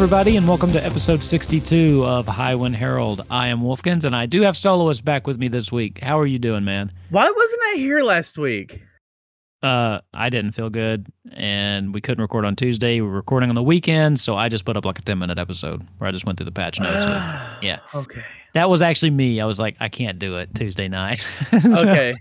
[0.00, 3.22] Everybody, and welcome to episode 62 of Highwind Herald.
[3.28, 5.98] I am Wolfkins, and I do have Soloist back with me this week.
[6.00, 6.90] How are you doing, man?
[7.10, 8.82] Why wasn't I here last week?
[9.62, 13.02] Uh, I didn't feel good, and we couldn't record on Tuesday.
[13.02, 15.38] We were recording on the weekend, so I just put up like a 10 minute
[15.38, 16.94] episode where I just went through the patch notes.
[17.04, 17.80] with- yeah.
[17.94, 18.22] Okay.
[18.54, 19.38] That was actually me.
[19.38, 21.22] I was like, I can't do it Tuesday night.
[21.60, 22.14] So, Okay.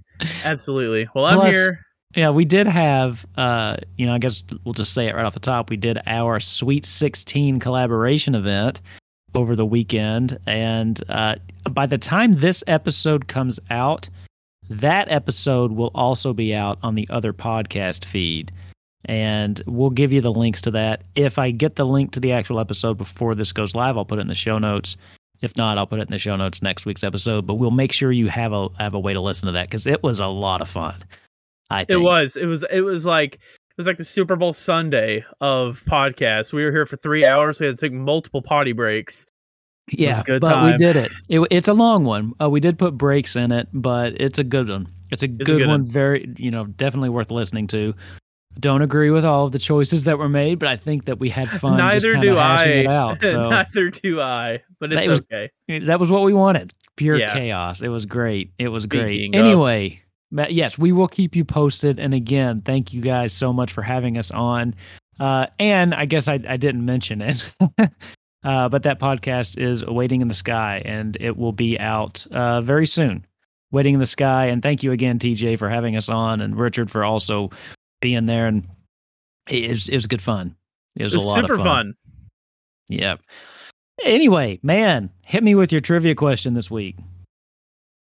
[0.44, 1.08] Absolutely.
[1.16, 1.80] Well, I'm Plus- here.
[2.16, 5.36] Yeah, we did have, uh, you know, I guess we'll just say it right off
[5.36, 5.70] the top.
[5.70, 8.81] We did our Sweet 16 collaboration event
[9.36, 10.40] over the weekend.
[10.48, 11.36] And uh,
[11.70, 14.09] by the time this episode comes out,
[14.72, 18.52] that episode will also be out on the other podcast feed.
[19.06, 21.03] And we'll give you the links to that.
[21.16, 24.17] If I get the link to the actual episode before this goes live, I'll put
[24.17, 24.97] it in the show notes.
[25.41, 27.45] If not, I'll put it in the show notes next week's episode.
[27.45, 29.88] But we'll make sure you have a have a way to listen to that because
[29.88, 31.03] it was a lot of fun.
[31.70, 31.89] I think.
[31.92, 32.36] It was.
[32.38, 32.64] It was.
[32.72, 33.36] It was like.
[33.36, 36.52] It was like the Super Bowl Sunday of podcasts.
[36.52, 37.59] We were here for three hours.
[37.62, 39.25] We had to take multiple potty breaks.
[39.92, 41.12] Yeah, a good but we did it.
[41.30, 41.47] it.
[41.50, 42.34] It's a long one.
[42.42, 44.88] Uh, we did put breaks in it, but it's a good one.
[45.12, 45.84] It's a good, a good one.
[45.84, 45.86] one.
[45.86, 47.95] Very, you know, definitely worth listening to.
[48.59, 51.30] Don't agree with all of the choices that were made, but I think that we
[51.30, 51.78] had fun.
[51.78, 52.86] Neither do I.
[52.86, 54.62] Out, so Neither do I.
[54.80, 55.50] But it's That was- okay.
[55.86, 56.73] that was what we wanted.
[56.97, 57.34] Pure Yeah.
[57.34, 57.81] chaos.
[57.81, 58.52] It was great.
[58.59, 59.34] It was great.
[59.34, 61.99] Of- Anyway, Ma- yes, we will keep you posted.
[61.99, 64.75] And again, thank you guys so much for having us on.
[65.19, 67.52] Uh, and I guess I, I didn't mention it,
[68.44, 72.61] uh, but that podcast is Waiting in the Sky, and it will be out uh,
[72.61, 73.25] very soon.
[73.72, 74.45] Waiting in the Sky.
[74.45, 77.50] And thank you again, TJ, for having us on, and Richard for also
[78.01, 78.47] being there.
[78.47, 78.66] And
[79.50, 80.56] it was, it was good fun.
[80.95, 81.94] It was, It was a lot super of fun.
[82.88, 83.19] Yep.
[84.03, 86.95] Anyway, man, hit me with your trivia question this week.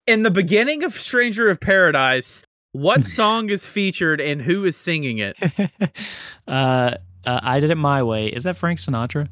[0.09, 5.19] In the beginning of Stranger of Paradise, what song is featured and who is singing
[5.19, 5.35] it?
[6.47, 8.25] uh, uh, I did it my way.
[8.25, 9.27] Is that Frank Sinatra?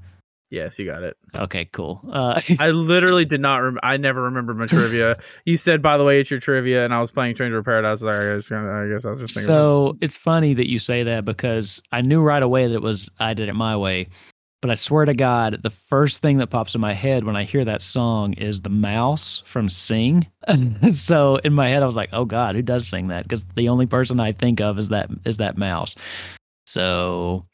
[0.51, 1.17] Yes, you got it.
[1.33, 2.01] Okay, cool.
[2.07, 3.57] Uh, I literally did not.
[3.57, 5.17] Rem- I never remembered my trivia.
[5.45, 8.03] You said, by the way, it's your trivia, and I was playing Stranger of Paradise.
[8.03, 9.47] Like, I, guess, I guess I was just thinking.
[9.47, 13.09] so it's funny that you say that because I knew right away that it was
[13.19, 14.09] I did it my way.
[14.61, 17.43] But I swear to God, the first thing that pops in my head when I
[17.43, 20.25] hear that song is the mouse from Sing.
[20.91, 23.69] so in my head, I was like, "Oh God, who does sing that?" Because the
[23.69, 25.93] only person I think of is that is that mouse.
[26.65, 27.45] So,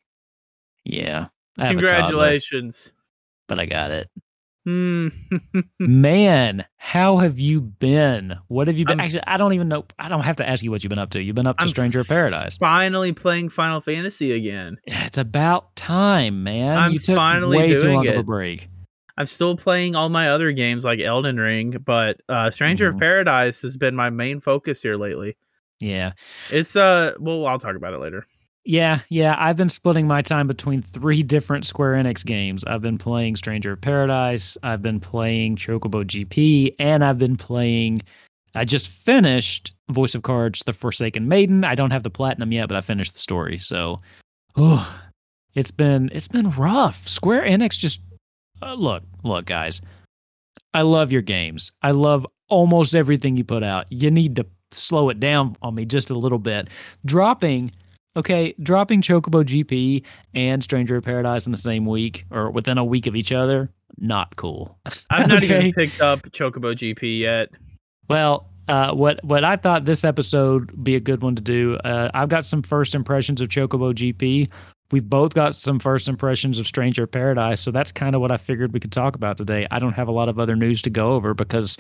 [0.86, 1.28] yeah,
[1.58, 2.94] I a toddler, congratulations.
[3.50, 4.10] but I got it.
[4.66, 5.08] Hmm.
[5.80, 8.36] Man, how have you been?
[8.48, 9.00] What have you been?
[9.00, 9.86] I'm- Actually, I don't even know.
[10.00, 11.22] I don't have to ask you what you've been up to.
[11.22, 12.58] You've been up to I'm Stranger of Paradise.
[12.58, 14.78] Finally playing Final Fantasy again.
[14.86, 16.78] It's about time, man.
[16.78, 18.70] I'm you took finally way too long of a break.
[19.18, 22.96] I'm still playing all my other games like Elden Ring, but uh, Stranger Mhm.
[22.96, 25.36] of Paradise has been my main focus here lately.
[25.80, 26.14] Yeah,
[26.50, 28.26] It's uh, well, I'll talk about it later.
[28.66, 29.36] Yeah, yeah.
[29.38, 32.64] I've been splitting my time between three different Square Enix games.
[32.66, 34.58] I've been playing Stranger of Paradise.
[34.64, 38.02] I've been playing Chocobo GP, and I've been playing.
[38.56, 41.66] I just finished Voice of Cards: The Forsaken Maiden.
[41.66, 43.58] I don't have the platinum yet, but I finished the story.
[43.58, 44.00] So,
[44.56, 45.02] oh,
[45.56, 47.08] it's been it's been rough.
[47.08, 48.00] Square Enix just
[48.62, 49.82] uh, look, look, guys.
[50.74, 51.72] I love your games.
[51.82, 53.92] I love almost everything you put out.
[53.92, 56.70] You need to slow it down on me just a little bit.
[57.06, 57.72] Dropping,
[58.16, 60.04] okay, dropping Chocobo GP
[60.34, 63.70] and Stranger of Paradise in the same week or within a week of each other,
[63.98, 64.78] not cool.
[65.10, 65.60] I've not Okay.
[65.68, 67.50] even picked up Chocobo GP yet.
[68.10, 71.76] Well, uh, what what I thought this episode would be a good one to do.
[71.84, 74.50] Uh, I've got some first impressions of Chocobo GP.
[74.92, 78.38] We've both got some first impressions of Stranger Paradise, so that's kind of what I
[78.38, 79.66] figured we could talk about today.
[79.72, 81.78] I don't have a lot of other news to go over because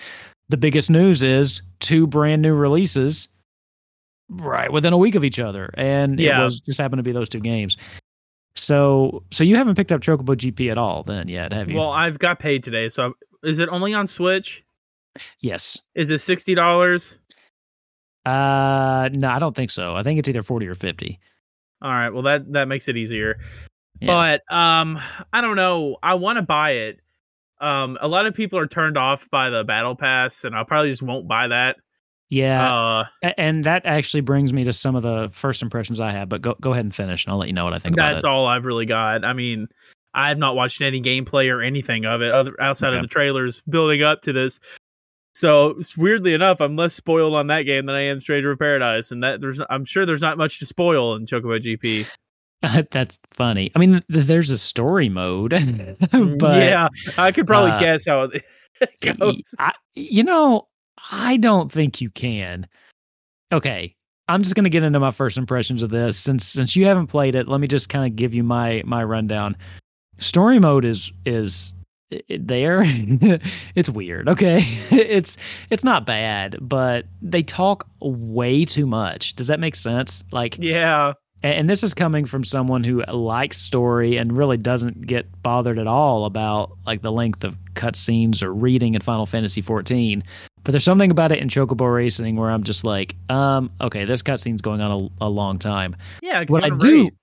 [0.49, 3.27] the biggest news is two brand new releases
[4.29, 6.41] right within a week of each other, and Yeah.
[6.41, 7.77] it was just happened to be those two games.
[8.55, 11.77] So, so you haven't picked up Chocobo GP at all then yet, have you?
[11.77, 14.63] Well, I've got paid today, so I'm- is it only on Switch?
[15.39, 15.79] yes.
[15.95, 17.19] Is it sixty dollars?
[18.25, 19.95] Uh, no, I don't think so.
[19.95, 21.19] I think it's either forty or fifty.
[21.81, 23.37] All right, well that that makes it easier.
[23.99, 24.07] Yeah.
[24.47, 24.99] But um,
[25.33, 25.97] I don't know.
[26.01, 26.99] I want to buy it.
[27.59, 30.89] Um, a lot of people are turned off by the battle pass, and I probably
[30.89, 31.77] just won't buy that.
[32.33, 36.29] Yeah, Uh, and that actually brings me to some of the first impressions I have.
[36.29, 38.13] But go go ahead and finish, and I'll let you know what I think about
[38.13, 39.23] that's all I've really got.
[39.23, 39.67] I mean,
[40.15, 42.97] I have not watched any gameplay or anything of it other outside Okay.
[42.97, 44.59] of the trailers building up to this.
[45.35, 49.11] So weirdly enough, I'm less spoiled on that game than I am Stranger of Paradise,
[49.11, 52.07] and that there's I'm sure there's not much to spoil in Chocobo GP.
[52.91, 53.71] That's funny.
[53.75, 55.51] I mean, th- there's a story mode,
[56.39, 56.87] but yeah,
[57.17, 58.43] I could probably uh, guess how it
[59.19, 59.53] goes.
[59.59, 60.67] I, you know,
[61.11, 62.67] I don't think you can.
[63.51, 63.95] Okay,
[64.27, 67.35] I'm just gonna get into my first impressions of this since since you haven't played
[67.35, 67.47] it.
[67.47, 69.57] Let me just kind of give you my my rundown.
[70.17, 71.73] Story mode is is
[72.39, 72.83] there.
[73.75, 74.29] it's weird.
[74.29, 74.59] Okay,
[74.91, 75.37] it's
[75.69, 79.35] it's not bad, but they talk way too much.
[79.35, 80.23] Does that make sense?
[80.31, 81.13] Like yeah,
[81.43, 85.77] and, and this is coming from someone who likes story and really doesn't get bothered
[85.77, 90.23] at all about like the length of cutscenes or reading in Final Fantasy 14.
[90.63, 94.21] But there's something about it in Chocobo Racing where I'm just like, um, okay, this
[94.23, 95.95] cutscene's going on a, a long time.
[96.21, 97.19] Yeah, What I do- race.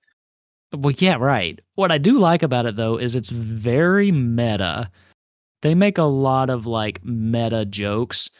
[0.72, 1.58] Well, yeah, right.
[1.74, 4.88] What I do like about it though is it's very meta.
[5.62, 8.30] They make a lot of like meta jokes.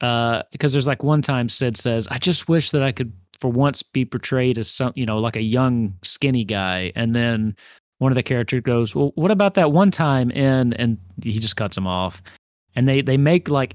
[0.00, 3.50] Uh, because there's like one time Cid says, "I just wish that I could for
[3.50, 7.56] once be portrayed as some, you know, like a young skinny guy," and then
[7.98, 11.56] one of the characters goes, "Well, what about that one time in?" And he just
[11.56, 12.20] cuts him off,
[12.74, 13.74] and they they make like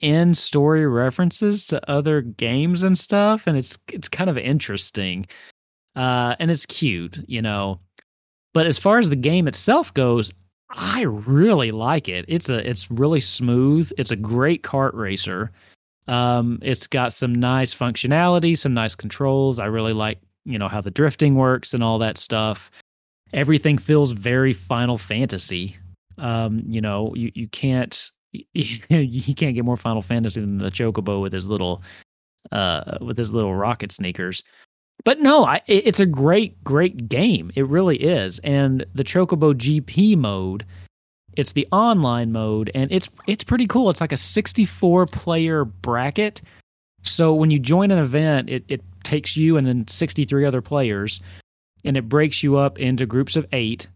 [0.00, 5.26] in story references to other games and stuff, and it's it's kind of interesting
[5.96, 7.80] uh, and it's cute, you know.
[8.54, 10.32] But as far as the game itself goes,
[10.70, 12.26] I really like it.
[12.28, 13.90] It's a it's really smooth.
[13.98, 15.50] It's a great kart racer.
[16.06, 19.58] Um, it's got some nice functionality, some nice controls.
[19.58, 22.70] I really like you know how the drifting works and all that stuff.
[23.32, 25.76] Everything feels very Final Fantasy.
[26.18, 28.10] Um, you know, you you can't
[28.52, 31.82] you can't get more Final Fantasy than the Chocobo with his little
[32.52, 34.42] uh with his little rocket sneakers
[35.04, 37.52] but no, I, it's a great, great game.
[37.54, 38.38] It really is.
[38.40, 40.64] And the Chocobo GP mode,
[41.36, 43.90] it's the online mode, and it's it's pretty cool.
[43.90, 46.40] It's like a 64 player bracket.
[47.02, 51.20] So when you join an event, it, it takes you and then 63 other players,
[51.84, 53.86] and it breaks you up into groups of eight.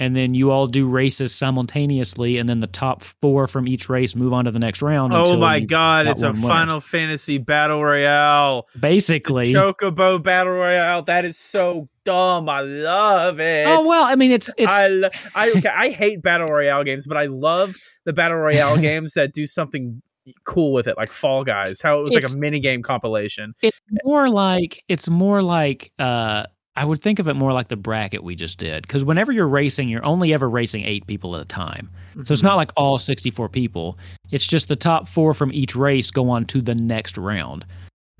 [0.00, 4.16] And then you all do races simultaneously, and then the top four from each race
[4.16, 5.12] move on to the next round.
[5.14, 6.48] Oh my god, it's a winner.
[6.48, 8.66] Final Fantasy battle royale.
[8.80, 11.02] Basically, Chocobo battle royale.
[11.02, 12.48] That is so dumb.
[12.48, 13.66] I love it.
[13.68, 14.04] oh well.
[14.04, 17.26] I mean, it's it's I, lo- I okay, I hate battle royale games, but I
[17.26, 17.76] love
[18.06, 20.00] the battle royale games that do something
[20.44, 21.82] cool with it, like Fall Guys.
[21.82, 23.52] How it was like a mini game compilation.
[23.60, 26.44] it's more like it's more like uh
[26.76, 29.48] I would think of it more like the bracket we just did because whenever you're
[29.48, 31.90] racing, you're only ever racing eight people at a time.
[32.22, 32.58] So it's not mm-hmm.
[32.58, 33.98] like all 64 people.
[34.30, 37.66] It's just the top four from each race go on to the next round.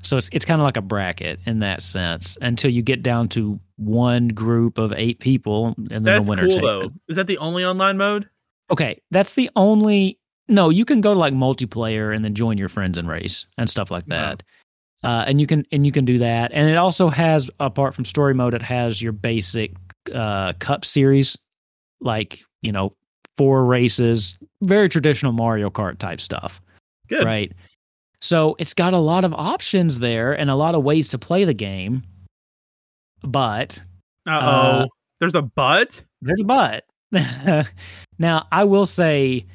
[0.03, 3.29] So it's it's kind of like a bracket in that sense until you get down
[3.31, 6.81] to one group of eight people and then That's the winner cool takes though.
[6.81, 6.93] it.
[7.09, 8.29] Is that the only online mode?
[8.71, 10.19] Okay, that's the only.
[10.49, 13.71] No, you can go to like multiplayer and then join your friends and race and
[13.71, 14.17] stuff like No.
[15.03, 16.53] Uh, and you can and you can do that.
[16.53, 19.73] And it also has, apart from story mode, it has your basic
[20.13, 21.37] uh, cup series,
[22.01, 22.95] like you know,
[23.39, 26.61] four races, very traditional Mario Kart type stuff,
[27.09, 27.25] Good.
[27.25, 27.53] right?
[28.21, 31.45] So it's got a lot of options there and a lot of ways to play
[31.45, 32.03] the game.
[33.23, 33.83] But
[34.29, 34.89] Uh oh.
[35.21, 36.03] There's a but.
[36.23, 36.85] there's a but.
[38.19, 39.47] now, I will say,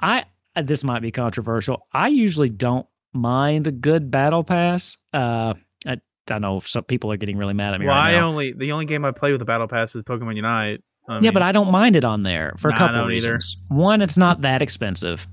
[0.00, 0.24] I
[0.62, 1.86] this might be controversial.
[1.92, 4.96] I usually don't mind a good battle pass.
[5.12, 5.54] Uh,
[5.86, 5.96] I,
[6.30, 8.28] I know some people are getting really mad at me Well, right I now.
[8.28, 10.82] only the only game I play with the battle pass is Pokemon Unite.
[11.08, 13.32] I yeah, but I don't mind it on there for a Nah, couple don't either.
[13.34, 13.56] reasons.
[13.68, 15.26] One, it's not that expensive.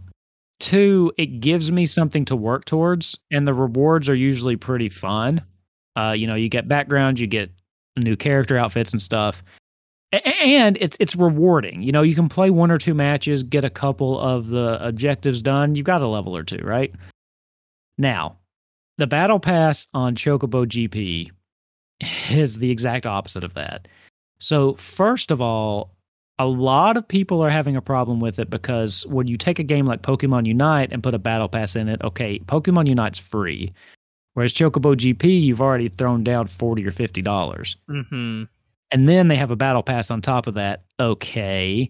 [0.60, 5.41] Two, it gives me something to work towards, and the rewards are usually pretty fun.
[5.96, 7.51] Uh, you know, you get background, you get
[7.96, 9.43] new character outfits and stuff,
[10.13, 11.84] A- and it's it's rewarding.
[11.84, 15.43] You know, you can play one or two matches, get a couple of the objectives
[15.43, 15.75] done.
[15.75, 16.91] You got a level or two, right?
[17.98, 18.38] Now,
[18.98, 21.32] the battle pass on Chocobo GP
[22.32, 23.88] is the exact opposite of that.
[24.39, 25.96] So, first of all,
[26.39, 29.63] a lot of people are having a problem with it because when you take a
[29.63, 33.74] game like Pokemon Unite and put a battle pass in it, okay, Pokemon Unite's free.
[34.34, 37.75] Whereas Chocobo GP, you've already thrown down 40 or $50.
[37.89, 38.48] Mhm.
[38.92, 40.84] And then they have a battle pass on top of that.
[41.00, 41.89] Okay.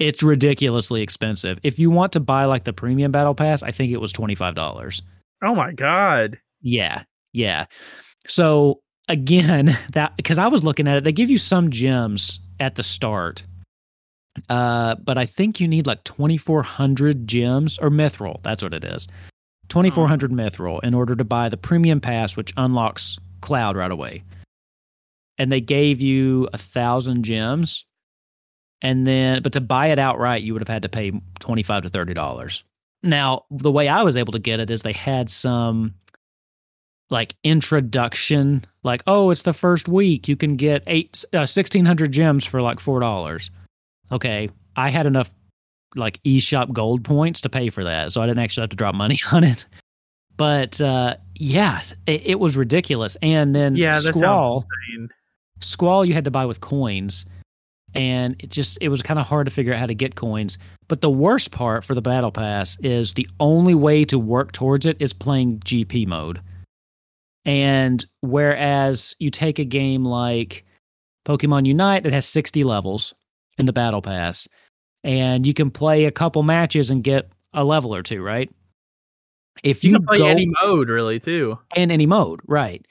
[0.00, 1.60] It's ridiculously expensive.
[1.62, 5.02] If you want to buy like the premium battle pass, I think it was $25.
[5.42, 6.38] Oh my god.
[6.62, 7.66] Yeah, yeah.
[8.26, 12.74] So again, that because I was looking at it, they give you some gems at
[12.74, 13.44] the start,
[14.48, 18.42] uh, but I think you need like twenty four hundred gems or mithril.
[18.42, 19.08] That's what it is,
[19.68, 23.90] twenty four hundred mithril in order to buy the premium pass, which unlocks Cloud right
[23.90, 24.22] away.
[25.38, 27.86] And they gave you a thousand gems.
[28.82, 31.82] And then but to buy it outright, you would have had to pay twenty five
[31.82, 32.64] to thirty dollars.
[33.02, 35.94] Now, the way I was able to get it is they had some
[37.08, 42.12] like introduction, like oh, it's the first week, you can get eight uh, sixteen hundred
[42.12, 43.50] gems for like four dollars.
[44.12, 45.30] Okay, I had enough
[45.96, 48.94] like eShop gold points to pay for that, so I didn't actually have to drop
[48.94, 49.66] money on it.
[50.36, 53.16] But uh, yeah, it, it was ridiculous.
[53.20, 54.64] And then Yeah, Squall.
[55.60, 57.26] Squall you had to buy with coins,
[57.94, 60.58] and it just it was kind of hard to figure out how to get coins.
[60.88, 64.86] But the worst part for the battle pass is the only way to work towards
[64.86, 66.40] it is playing GP mode.
[67.44, 70.64] And whereas you take a game like
[71.26, 73.14] Pokemon Unite that has 60 levels
[73.58, 74.46] in the battle pass,
[75.04, 78.50] and you can play a couple matches and get a level or two, right?
[79.64, 81.58] If You you, can play go any mode, really, too.
[81.74, 82.86] in any mode, right?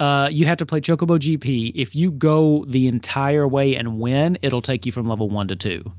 [0.00, 1.72] Uh, you have to play Chocobo GP.
[1.74, 5.56] If you go the entire way and win, it'll take you from level one to
[5.56, 5.92] two.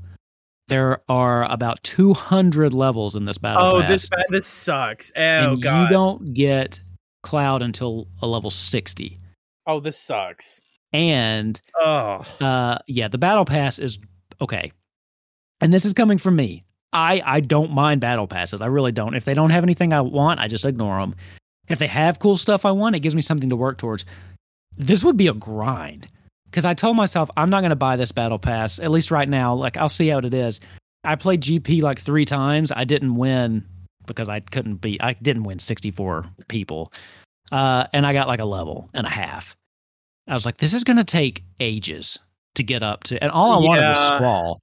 [0.68, 5.10] There are about 200 levels in this battle Oh, pass, this this sucks.
[5.16, 5.82] Oh and god.
[5.82, 6.80] you don't get
[7.22, 9.18] Cloud until a level 60.
[9.66, 10.60] oh, this sucks.
[10.92, 13.98] And Oh, uh, yeah, the battle pass is
[14.40, 14.72] okay.
[15.60, 16.64] And this is coming from me.
[16.92, 18.60] I I don't mind battle passes.
[18.62, 19.14] I really don't.
[19.14, 21.14] If they don't have anything I want, I just ignore them.
[21.70, 24.04] If they have cool stuff I want, it gives me something to work towards.
[24.76, 26.08] This would be a grind
[26.50, 29.28] because I told myself I'm not going to buy this battle pass at least right
[29.28, 29.54] now.
[29.54, 30.60] Like I'll see how it is.
[31.04, 32.72] I played GP like three times.
[32.74, 33.64] I didn't win
[34.06, 35.02] because I couldn't beat.
[35.02, 36.92] I didn't win 64 people,
[37.52, 39.56] uh, and I got like a level and a half.
[40.28, 42.18] I was like, this is going to take ages
[42.56, 44.16] to get up to, and all I wanted was Yeah.
[44.16, 44.60] Squall.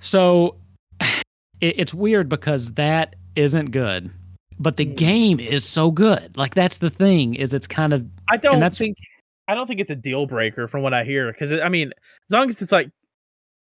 [0.00, 0.56] So
[1.00, 1.24] it,
[1.60, 4.10] it's weird because that isn't good,
[4.58, 4.96] but the Mm.
[4.96, 6.36] game is so good.
[6.36, 8.96] Like that's the thing is it's kind of I don't that's- think
[9.48, 11.88] I don't think it's a deal breaker from what I hear because I mean,
[12.28, 12.88] as long as it's like,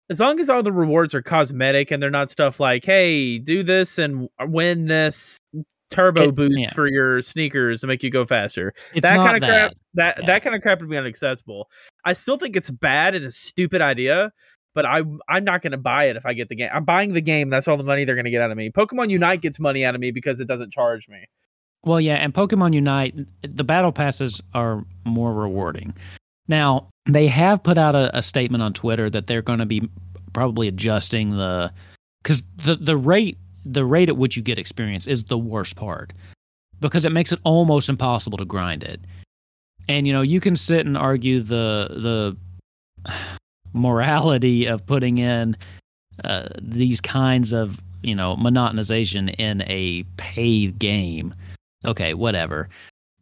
[0.10, 3.62] as long as all the rewards are cosmetic and they're not stuff like, hey, do
[3.63, 5.38] this and win this
[5.92, 6.70] turbo It- boost yeah.
[6.74, 8.74] for your sneakers to make you go faster.
[8.94, 9.48] it's that kind of that.
[9.48, 10.25] crap that Yeah.
[10.27, 11.70] that kind of crap would be unacceptable.
[12.06, 14.32] I still think it's bad and a stupid idea,
[14.75, 16.70] but I I'm not going to buy it if I get the game.
[16.72, 17.50] I'm buying the game.
[17.50, 18.70] That's all the money they're going to get out of me.
[18.70, 21.25] Pokemon Unite gets money out of me because it doesn't charge me.
[21.84, 25.96] Well, yeah, and Pokemon Unite, the battle passes are more rewarding.
[26.48, 29.89] Now, they have put out a, a statement on Twitter that they're going to be
[30.34, 31.72] probably adjusting the
[32.22, 36.12] because the the rate the rate at which you get experience is the worst part
[36.82, 39.00] because it makes it almost impossible to grind it.
[39.88, 42.36] And you know, you can sit and argue the
[43.05, 43.13] the
[43.75, 45.55] morality of putting in
[46.24, 51.36] uh, these kinds of you know monetization in a paid game
[51.88, 52.70] okay, whatever.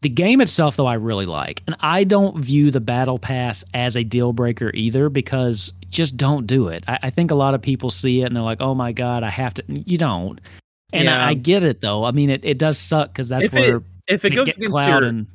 [0.01, 1.63] The game itself, though, I really like.
[1.65, 6.45] And I don't view the Battle Pass as a deal breaker either because just don't
[6.45, 6.83] do it.
[6.87, 9.23] I, I think a lot of people see it and they're like, oh my God,
[9.23, 9.63] I have to.
[9.67, 10.41] You don't.
[10.91, 11.23] And Yeah.
[11.23, 12.03] I, I get it, though.
[12.03, 14.87] I mean, it, it does suck because that's If it where If it goes against
[14.87, 15.27] your and.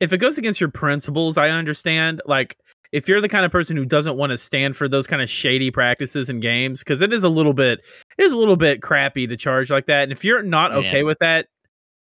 [0.00, 2.22] if it goes against your principles, I understand.
[2.26, 2.56] Like
[2.92, 5.28] if you're the kind of person who doesn't want to stand for those kind of
[5.30, 7.80] shady practices and games, because it is a little bit
[8.18, 10.04] it is a little bit crappy to charge like that.
[10.04, 11.02] And if you're not okay Yeah.
[11.04, 11.46] with that,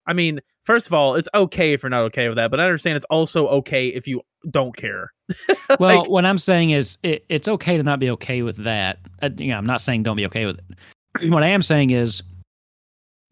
[0.06, 2.64] I mean, first of all, it's okay if you're not okay with that, but I
[2.64, 5.12] understand it's also okay if you don't care.
[5.80, 8.98] Well, Like- what I'm saying is it, it's okay to not be okay with that.
[9.20, 11.28] Uh, you know, I'm not saying don't be okay with it.
[11.32, 12.22] What I am saying is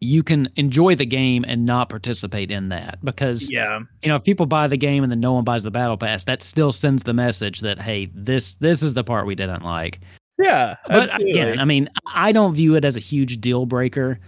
[0.05, 3.79] you can enjoy the game and not participate in that because Yeah.
[4.01, 6.23] you know if people buy the game and then no one buys the battle pass
[6.25, 9.99] that still sends the message that hey this this is the part we didn't like
[10.37, 10.75] Yeah.
[10.87, 11.31] but absolutely.
[11.31, 14.19] again i mean i don't view it as a huge deal breaker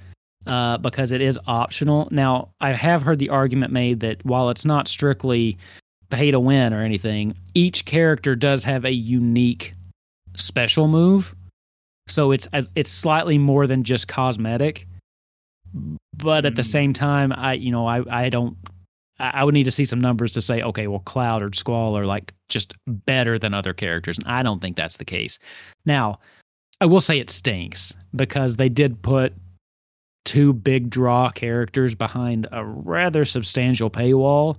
[0.45, 4.63] uh, because it is optional now i have heard the argument made that while it's
[4.65, 5.57] not strictly
[6.09, 9.73] pay to win or anything each character does have a unique
[10.35, 11.35] special move
[12.07, 14.86] so it's it's slightly more than just cosmetic
[16.15, 16.65] but at the Mm.
[16.71, 18.57] same time i you know i i don't
[19.19, 21.97] I I would need to see some numbers to say, okay, well, Cloud or Squall
[21.97, 24.19] are like just better than other characters.
[24.19, 25.39] And I don't think that's the case.
[25.87, 26.19] Now,
[26.81, 29.33] I will say it stinks because they did put
[30.25, 34.57] two big draw characters behind a rather substantial paywall.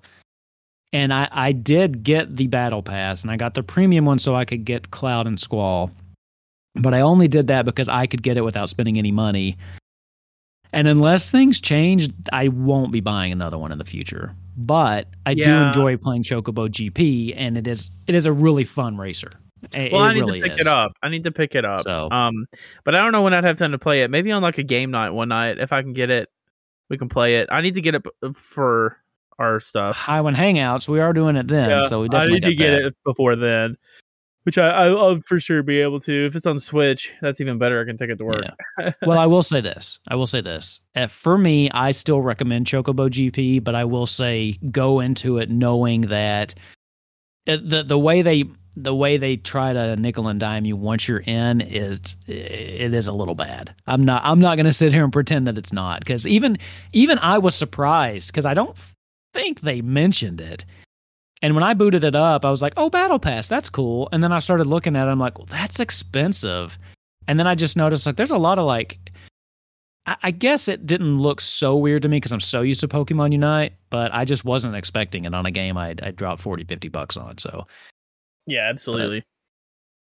[0.93, 4.35] And I, I did get the battle pass and I got the premium one so
[4.35, 5.93] I could get Cloud and Squall.
[6.75, 9.57] But I only did that because I could get it without spending any money.
[10.73, 14.35] And unless things change, I won't be buying another one in the future.
[14.57, 18.97] But I do enjoy playing Chocobo GP, and it is it is a really fun
[18.97, 19.31] racer.
[19.75, 20.67] It, well, it I need really to pick is.
[20.67, 20.93] it up.
[21.03, 21.81] I need to pick it up.
[21.83, 22.47] So- Um,
[22.85, 24.11] but I don't know when I'd have time to play it.
[24.11, 26.29] Maybe on like a game night one night if I can get it.
[26.91, 27.49] We can play it.
[27.51, 28.03] I need to get it
[28.35, 28.97] for
[29.39, 29.97] our stuff.
[29.97, 32.71] Highwind Hangouts, we are doing it then, Yeah, so we I definitely need to get
[32.71, 32.87] that.
[32.87, 33.77] it before then.
[34.49, 36.25] Which I, I'll for sure be able to.
[36.25, 37.83] If it's on Switch, that's even better.
[37.83, 38.47] I can take it to work.
[38.79, 38.93] Yeah.
[39.07, 39.99] well, I will say this.
[40.09, 40.81] I will say this.
[41.11, 46.01] For me, I still recommend Chocobo GP, but I will say go into it knowing
[46.01, 46.55] that
[47.47, 51.07] uh, the the way they the way they try to nickel and dime you once
[51.07, 53.75] you're in is it is a little bad.
[53.87, 56.57] I'm not I'm not going to sit here and pretend that it's not cuz even
[56.95, 58.79] even I was surprised cuz I don't
[59.35, 60.65] think they mentioned it.
[61.43, 64.23] And when I booted it up, I was like, "Oh, Battle Pass, that's cool." And
[64.23, 65.11] then I started looking at it.
[65.11, 66.79] I'm like, "Well, that's expensive."
[67.29, 68.99] And then I just noticed like there's a lot of like
[70.09, 72.89] I, I guess it didn't look so weird to me because I'm so used to
[72.89, 76.65] Pokemon Unite, but I just wasn't expecting it on a game I'd, I'd drop 40,
[76.65, 77.37] 50 bucks on.
[77.39, 77.67] So
[78.47, 79.21] yeah, absolutely.
[79.21, 79.27] But,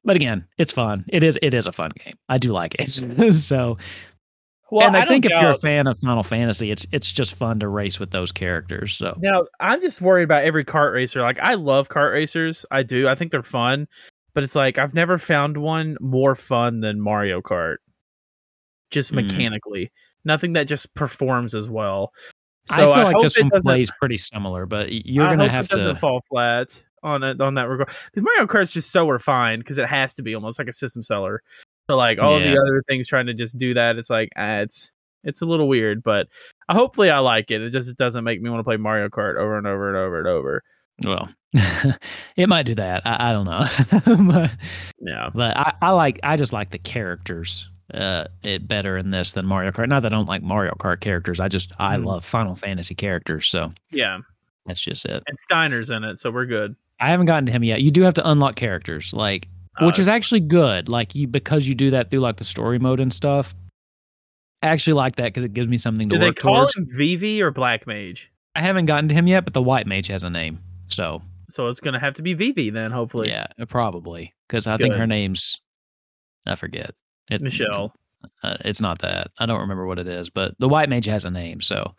[0.06, 1.04] but again, it's fun.
[1.10, 2.16] It is it is a fun game.
[2.30, 3.34] I do like it.
[3.34, 3.78] so
[4.72, 7.36] well, and I, I think if you're a fan of Final Fantasy, it's it's just
[7.36, 8.96] fun to race with those characters.
[8.96, 11.22] So now I'm just worried about every kart racer.
[11.22, 13.08] Like I love kart racers, I do.
[13.08, 13.88] I think they're fun,
[14.34, 17.78] but it's like I've never found one more fun than Mario Kart.
[18.92, 19.16] Just mm.
[19.16, 19.92] mechanically,
[20.26, 22.12] nothing that just performs as well.
[22.66, 25.68] So I feel I like this one plays pretty similar, but you're I gonna have
[25.70, 29.64] to doesn't fall flat on it on that regard because Mario Kart's just so refined
[29.64, 31.42] because it has to be almost like a system seller.
[31.90, 32.52] So like all yeah.
[32.52, 34.92] the other things trying to just do that, it's like ah, it's
[35.24, 36.28] it's a little weird, but
[36.70, 37.62] uh, hopefully I like it.
[37.64, 40.20] It just doesn't make me want to play Mario Kart over and over and over
[40.20, 40.64] and over.
[41.04, 41.30] Well,
[42.36, 43.02] it might do that.
[43.08, 43.66] I, I don't know.
[44.32, 44.52] but,
[45.00, 49.32] yeah, but I, I like I just like the characters uh it better in this
[49.32, 49.90] than Mario Kart.
[49.90, 51.40] Not that I don't like Mario Kart characters.
[51.40, 52.06] I just I mm.
[52.06, 53.48] love Final Fantasy characters.
[53.48, 54.20] So yeah,
[54.68, 55.24] that's just it.
[55.26, 56.76] And Steiner's in it, so we're good.
[57.00, 57.82] I haven't gotten to him yet.
[57.82, 59.12] You do have to unlock characters.
[59.12, 59.48] Like
[59.82, 60.90] which is actually good.
[60.90, 63.56] Like you because you do that through like the story mode and stuff.
[64.62, 66.76] I actually like that because it gives me something to do work they call towards.
[66.76, 68.32] him Vivi or Black Mage?
[68.56, 70.60] I haven't gotten to him yet, but the White Mage has a name,
[70.90, 73.30] so so it's gonna have to be Vivi then, hopefully.
[73.30, 74.84] Yeah, probably because I good.
[74.84, 75.60] think her name's
[76.46, 76.92] I forget
[77.30, 77.94] it, Michelle.
[78.44, 81.24] Uh, it's not that I don't remember what it is, but the White Mage has
[81.24, 81.96] a name, so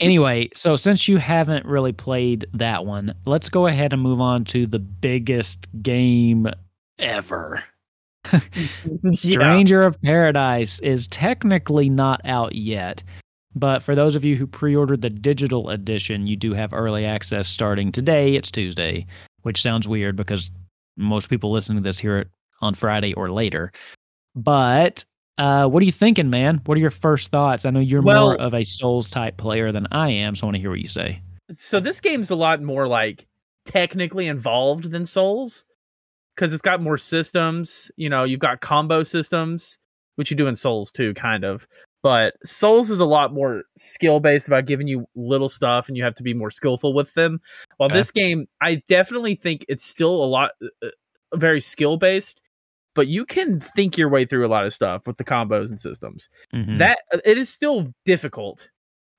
[0.00, 4.44] anyway, so since you haven't really played that one, let's go ahead and move on
[4.46, 6.48] to the biggest game
[6.98, 7.62] ever.
[9.12, 13.02] Stranger of Paradise is technically not out yet,
[13.54, 17.04] but for those of you who pre ordered the digital edition, you do have early
[17.04, 18.34] access starting today.
[18.34, 19.06] It's Tuesday,
[19.42, 20.50] which sounds weird because
[20.96, 22.28] most people listening to this hear it
[22.60, 23.72] on Friday or later.
[24.34, 25.04] But
[25.38, 26.60] uh, what are you thinking, man?
[26.66, 27.64] What are your first thoughts?
[27.64, 30.46] I know you're well, more of a Souls type player than I am, so I
[30.48, 31.22] want to hear what you say.
[31.50, 33.26] So this game's a lot more like
[33.64, 35.64] technically involved than Souls
[36.34, 37.90] because it's got more systems.
[37.96, 39.78] You know, you've got combo systems,
[40.16, 41.68] which you do in Souls too, kind of.
[42.02, 46.02] But Souls is a lot more skill based about giving you little stuff, and you
[46.02, 47.40] have to be more skillful with them.
[47.76, 47.98] While okay.
[47.98, 52.40] this game, I definitely think it's still a lot uh, uh very skill based
[52.98, 55.78] but you can think your way through a lot of stuff with the combos and
[55.78, 56.28] systems.
[56.52, 56.78] Mm-hmm.
[56.78, 58.68] That it is still difficult.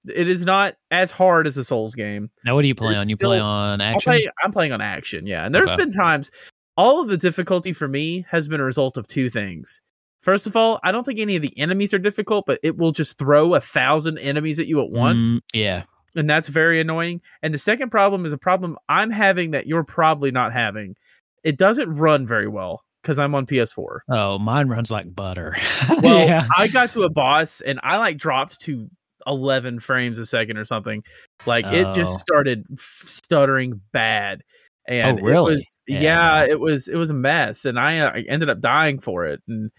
[0.05, 2.29] It is not as hard as a Souls game.
[2.43, 3.07] Now, what do you play on?
[3.07, 4.11] You still, play on action.
[4.11, 5.45] Play, I'm playing on action, yeah.
[5.45, 5.77] And there's okay.
[5.77, 6.29] been times
[6.75, 9.81] all of the difficulty for me has been a result of two things.
[10.19, 12.91] First of all, I don't think any of the enemies are difficult, but it will
[12.91, 15.23] just throw a thousand enemies at you at once.
[15.23, 15.83] Mm, yeah.
[16.17, 17.21] And that's very annoying.
[17.43, 20.97] And the second problem is a problem I'm having that you're probably not having.
[21.45, 23.99] It doesn't run very well because I'm on PS4.
[24.09, 25.55] Oh, mine runs like butter.
[26.01, 26.47] well, yeah.
[26.57, 28.89] I got to a boss and I like dropped to
[29.27, 31.03] 11 frames a second or something.
[31.45, 31.73] Like oh.
[31.73, 32.17] it just oh.
[32.17, 34.41] started stuttering bad.
[34.87, 35.53] And oh, really?
[35.53, 36.01] it was yeah.
[36.01, 36.45] yeah.
[36.45, 39.39] it was it was a mess and I, uh, I ended up dying for it
[39.47, 39.71] and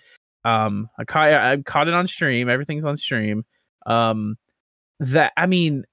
[0.44, 2.48] um I caught I caught it on stream.
[2.48, 3.44] Everything's on stream.
[3.86, 4.36] Um
[5.00, 5.84] that I mean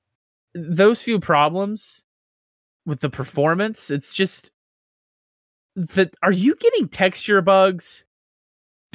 [0.54, 2.04] those few problems
[2.86, 4.52] with the performance, it's just
[5.78, 8.04] that are you getting texture bugs?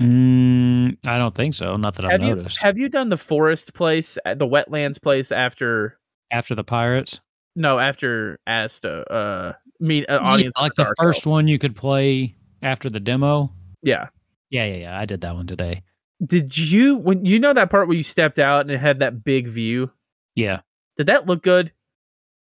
[0.01, 1.77] Mm, I don't think so.
[1.77, 2.61] Not that have I've you, noticed.
[2.61, 5.99] Have you done the forest place, uh, the wetlands place after
[6.31, 7.21] after the pirates?
[7.55, 9.11] No, after Asta.
[9.11, 13.53] Uh, meet uh, audience yeah, like the first one you could play after the demo.
[13.83, 14.09] Yeah,
[14.51, 14.99] yeah, yeah, yeah.
[14.99, 15.83] I did that one today.
[16.25, 19.23] Did you when you know that part where you stepped out and it had that
[19.25, 19.91] big view?
[20.35, 20.61] Yeah.
[20.97, 21.73] Did that look good?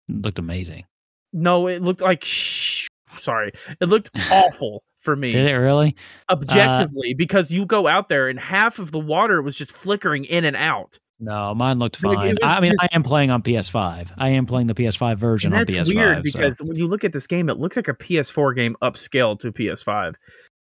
[0.08, 0.86] It looked amazing.
[1.34, 2.88] No, it looked like sh-
[3.20, 3.52] sorry.
[3.80, 5.32] It looked awful for me.
[5.32, 5.96] Did it really?
[6.30, 10.26] Objectively, uh, because you go out there and half of the water was just flickering
[10.26, 11.00] in and out.
[11.22, 12.16] No, mine looked fine.
[12.16, 14.12] Like I mean, just, I am playing on PS5.
[14.18, 15.96] I am playing the PS5 version that's on PS5.
[15.96, 16.66] weird because so.
[16.66, 20.16] when you look at this game, it looks like a PS4 game upscaled to PS5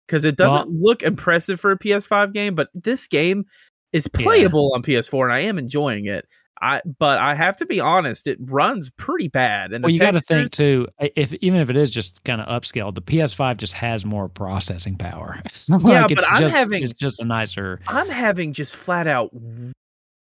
[0.07, 3.45] because it doesn't well, look impressive for a PS5 game, but this game
[3.93, 4.77] is playable yeah.
[4.77, 6.27] on PS4 and I am enjoying it.
[6.63, 9.73] I but I have to be honest, it runs pretty bad.
[9.73, 10.87] And well, you got to think too.
[10.99, 14.97] If even if it is just kind of upscaled, the PS5 just has more processing
[14.97, 15.41] power.
[15.69, 17.81] like Yeah, it's but I'm just, having- it's just a nicer.
[17.87, 19.31] I'm having just flat out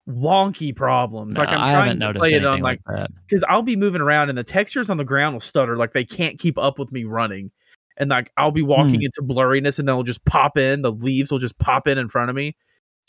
[0.08, 1.36] wonky problems.
[1.38, 3.10] like I'm I trying haven't to noticed play it on like that.
[3.26, 6.04] because I'll be moving around and the textures on the ground will stutter, like they
[6.04, 7.50] can't keep up with me running.
[7.96, 9.06] And like I'll be walking Hmm.
[9.06, 10.82] into blurriness and they'll just pop in.
[10.82, 12.56] The leaves will just pop in in front of me,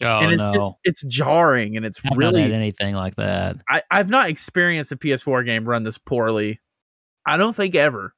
[0.01, 2.53] Oh and it's no, just it's jarring and it's I've had really.
[2.53, 3.57] anything like that.
[3.69, 6.59] I, I've not experienced a PS4 game run this poorly.
[7.25, 8.13] I don't think ever.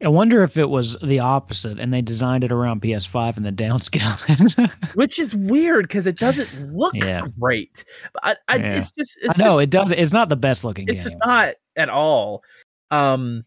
[0.00, 3.50] I wonder if it was the opposite and they designed it around PS5 and the
[3.64, 7.22] downscaled which is weird because it doesn't look Yeah.
[7.40, 7.84] great.
[8.14, 8.76] But I, I, Yeah.
[8.76, 11.18] it's just I know just, it doesn't It's not the best looking it's game.
[11.24, 12.42] not at all.
[12.92, 13.44] Um,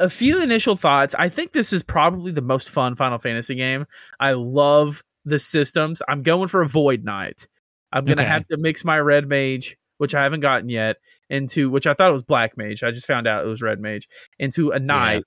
[0.00, 1.14] a few initial thoughts.
[1.16, 3.86] I think this is probably the most fun Final Fantasy game.
[4.18, 6.02] I love the systems.
[6.08, 7.46] I'm going for a Void Knight.
[7.92, 8.28] I'm gonna Okay.
[8.30, 10.96] have to mix my Red Mage, which I haven't gotten yet,
[11.30, 12.82] into which I thought it was Black Mage.
[12.82, 14.08] I just found out it was Red Mage
[14.38, 15.24] into a Knight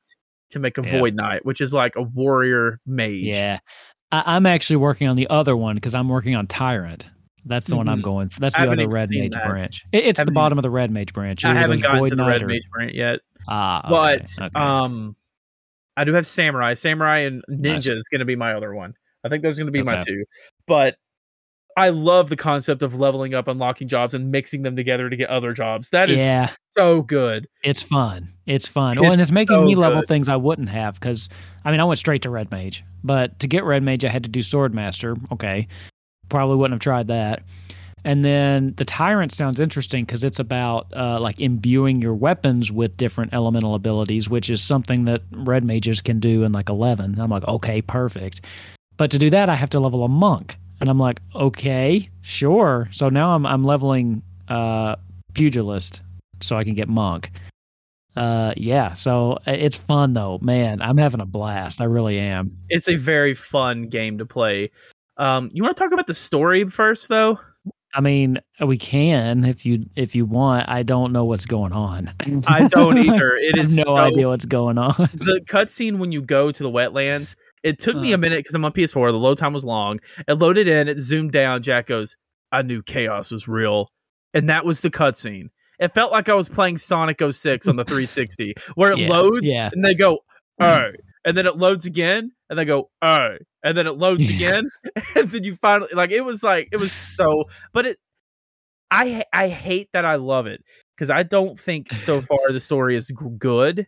[0.52, 1.00] to make a Yeah.
[1.00, 3.20] Void Knight, which is like a warrior mage.
[3.22, 3.60] Yeah,
[4.12, 7.08] I, I'm actually working on the other one because I'm working on Tyrant.
[7.48, 8.04] That's the one I'm Mhm.
[8.04, 8.40] going for.
[8.40, 9.48] That's the other red mage that.
[9.48, 9.84] branch.
[9.92, 11.46] It, it's the bottom of the red mage branch.
[11.46, 13.20] I haven't gotten Void to the Knight Red or- Mage branch yet.
[13.48, 14.60] Ah, okay, but okay.
[14.60, 15.16] um
[15.98, 17.86] i do have samurai samurai and ninja Nice.
[17.88, 19.98] is going to be my other one i think those are going to be my
[20.00, 20.24] two
[20.68, 20.96] but
[21.76, 25.30] i love the concept of leveling up unlocking jobs and mixing them together to get
[25.30, 28.32] other jobs That is yeah, so good it's fun.
[28.46, 29.00] It's fun.
[29.00, 30.08] Oh, and It's it's making so me level good.
[30.08, 31.30] things I wouldn't have because
[31.66, 34.22] I mean I went straight to red mage, but to get red mage I had
[34.24, 35.16] to do sword master.
[35.32, 35.68] Okay,
[36.30, 37.42] probably wouldn't have tried that.
[38.04, 42.96] And then the tyrant sounds interesting because it's about uh, like imbuing your weapons with
[42.98, 47.20] different elemental abilities, which is something that red mages can do in like eleven.
[47.20, 48.42] I'm like, okay, perfect.
[48.98, 52.88] But to do that, I have to level a monk, and I'm like, okay, sure.
[52.92, 54.96] So now I'm I'm leveling uh,
[55.34, 56.02] pugilist
[56.42, 57.32] so I can get monk.
[58.16, 58.94] Uh, yeah.
[58.94, 60.82] So uh, it's fun though, man.
[60.82, 61.82] I'm having a blast.
[61.82, 62.58] I really am.
[62.70, 64.72] it's a very fun game to play
[65.18, 67.40] um you want to talk about the story first though
[67.94, 70.68] I mean, we can if you if you want.
[70.68, 72.12] I don't know what's going on.
[72.46, 74.94] i don't either it I have is no so- idea what's going on.
[75.14, 78.16] the cutscene when you go to the wetlands, it took me Uh.
[78.16, 79.12] a minute because I'm on PS4.
[79.12, 80.00] The load time was long.
[80.28, 81.62] It loaded in, it zoomed down.
[81.62, 82.16] Jack goes,
[82.54, 83.90] I knew chaos was real.
[84.34, 85.50] And that was the cutscene.
[85.80, 89.52] It felt like I was playing Sonic 06 on the 360, where it Yeah, loads
[89.52, 89.70] yeah.
[89.74, 90.20] and they go,
[90.62, 90.92] oh.
[91.26, 93.36] And then it loads again, and they go, oh.
[93.64, 94.70] And then it loads again.
[95.16, 97.98] And then you finally, like, it was like, it was so, but it,
[98.92, 100.64] I, I hate that I love it
[100.96, 103.88] because I don't think so far the story is good.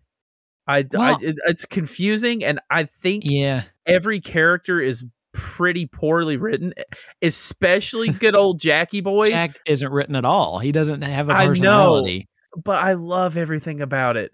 [0.68, 3.64] I, I- it- it's confusing, and I think yeah.
[3.86, 6.74] every character is pretty poorly written,
[7.22, 9.30] especially good old Jackie Boy.
[9.30, 10.60] Jack isn't written at all.
[10.60, 11.50] He doesn't have a I know.
[11.50, 12.28] personality.
[12.64, 14.32] But I love everything about it.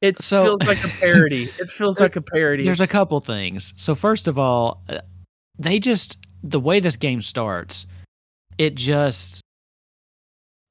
[0.00, 1.44] It So- feels like a parody.
[1.58, 2.64] It feels like a parody.
[2.64, 3.74] There's a couple things.
[3.76, 5.00] So first of all, uh,
[5.58, 7.86] they just the way this game starts,
[8.58, 9.42] it just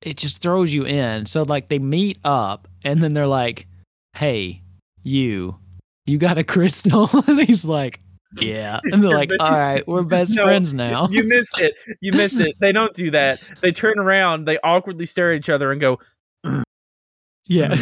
[0.01, 1.25] it just throws you in.
[1.25, 3.67] So like they meet up and then they're like,
[4.13, 4.62] "Hey,
[5.05, 5.57] you,
[6.05, 7.99] you got a crystal?" and he's like,
[8.39, 11.75] "Yeah." And they're like, "All right, we're best No, friends now." You missed it.
[12.01, 12.55] You missed it.
[12.59, 13.41] They don't do that.
[13.61, 15.99] They turn around, they awkwardly stare at each other and go,
[17.47, 17.75] yeah.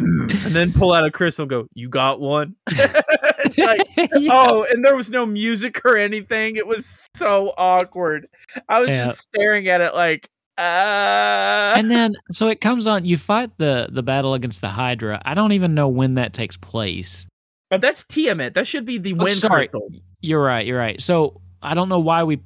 [0.00, 0.44] Mm.
[0.44, 2.56] and then pull out a crystal and go, You got one?
[2.68, 3.86] it's like,
[4.30, 6.56] oh, and there was no music or anything.
[6.56, 8.26] It was so awkward.
[8.68, 9.04] I was Yeah.
[9.06, 13.88] just staring at it like, uh and then so it comes on you fight the
[13.92, 17.26] the battle against the hydra i don't even know when that takes place
[17.70, 18.54] Oh, that's Tiamat.
[18.54, 19.62] That should be the Oh, wind sorry.
[19.62, 19.88] crystal.
[20.20, 22.40] you're right you're right so i don't know why we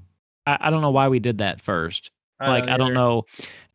[0.47, 3.25] i, I don't know why we did that first like i don't know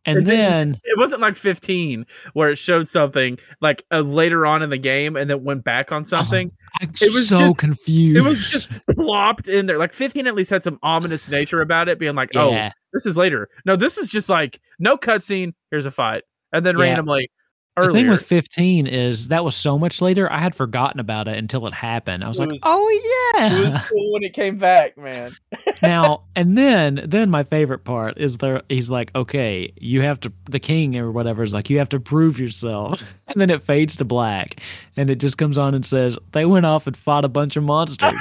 [0.05, 4.61] and It then It wasn't like 15 where it showed something like uh, later on
[4.63, 6.51] in the game and then went back on something.
[6.81, 9.77] i'm it was so just- confused It was just plopped in there.
[9.77, 13.05] Like 15 at least had some ominous nature about it, being like, oh, yeah this
[13.05, 13.49] is later.
[13.65, 15.53] No, this is just like no cutscene.
[15.71, 16.83] Here's a fight, and then Yeah.
[16.85, 17.29] randomly
[17.75, 17.93] the earlier.
[18.03, 21.65] thing with 15 is that was so much later i had forgotten about it until
[21.65, 22.87] it happened i was It like was- oh
[23.35, 25.31] it was cool when it came back, man.
[25.81, 30.31] now and then then my favorite part is there he's like okay you have to
[30.45, 33.95] the king or whatever is like you have to prove yourself and then it fades
[33.95, 34.59] to black
[34.95, 37.63] and it just comes on and says they went off and fought a bunch of
[37.63, 38.13] monsters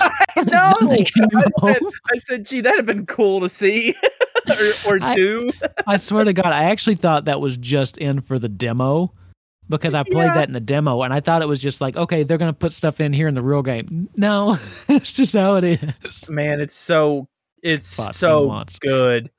[0.47, 1.05] no, I
[1.61, 1.83] said.
[2.15, 3.95] I said, gee, that'd have been cool to see
[4.87, 5.50] or, or do.
[5.87, 9.12] i swear to god i actually thought that was just in for the demo
[9.68, 10.35] because i played Yeah.
[10.35, 12.72] that in the demo and i thought it was just like okay they're gonna put
[12.72, 15.64] stuff in here in the real game no it's just how it
[16.02, 17.28] is Man, it's so
[17.62, 19.31] it's so good.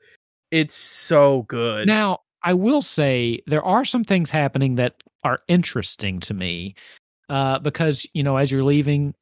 [0.51, 1.87] It's so good.
[1.87, 6.75] Now, I will say there are some things happening that are interesting to me,
[7.27, 9.13] uh, because you know as you're leaving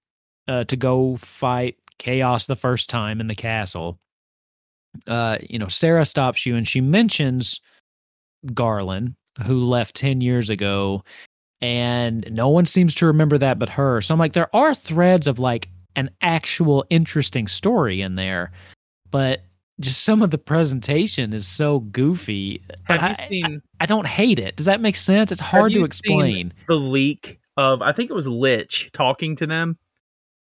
[0.48, 3.98] uh, to go fight chaos the first time in the castle,
[5.08, 7.62] uh, you know Sarah stops you and she mentions
[8.54, 11.04] Garland, who left ten years ago,
[11.62, 14.02] and no one seems to remember that but her.
[14.02, 18.52] So I'm like, there are threads of like an actual interesting story in there,
[19.10, 19.42] but
[19.80, 22.62] just some of the presentation is so goofy.
[22.84, 24.56] Have I, you seen I, I don't hate it.
[24.56, 25.32] Does that make sense?
[25.32, 26.54] It's hard to explain.
[26.68, 29.78] the leak of I think it was Lich talking to them?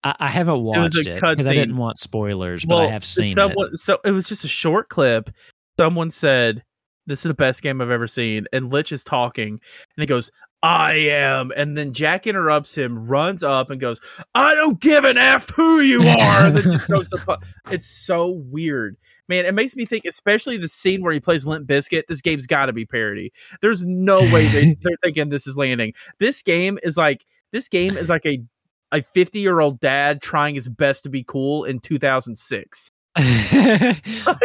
[0.03, 3.71] I, I haven't watched it because I didn't want spoilers, but I have seen someone,
[3.73, 3.79] it.
[3.79, 5.31] So it was just a short clip.
[5.79, 6.63] Someone said,
[7.07, 10.31] "This is the best game I've ever seen," and Lich is talking, and he goes,
[10.63, 14.01] "I am," and then Jack interrupts him, runs up, and goes,
[14.35, 17.19] "I don't give an f who you are," and then just goes to.
[17.19, 18.97] Pu- it's so weird.
[19.29, 22.09] Man, it makes me think, especially the scene where he plays Limp Bizkit.
[22.09, 23.33] This game's got to be parody.
[23.61, 25.93] There's no way they, they're thinking this is landing.
[26.19, 28.43] This game is like this game is like a
[28.93, 32.91] a 50 year old dad trying his best to be cool in 2006.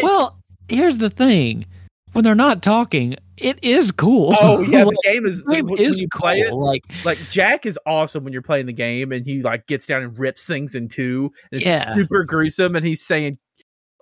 [0.01, 1.65] well, here's the thing:
[2.13, 4.35] when they're not talking, it is cool.
[4.39, 6.21] Oh yeah, the game is the game when is you cool.
[6.21, 6.53] play it.
[6.53, 10.03] Like, Like Jack is awesome when you're playing the game, and he like gets down
[10.03, 11.31] and rips things in two.
[11.51, 11.95] And it's Yeah.
[11.95, 13.37] super gruesome, and he's saying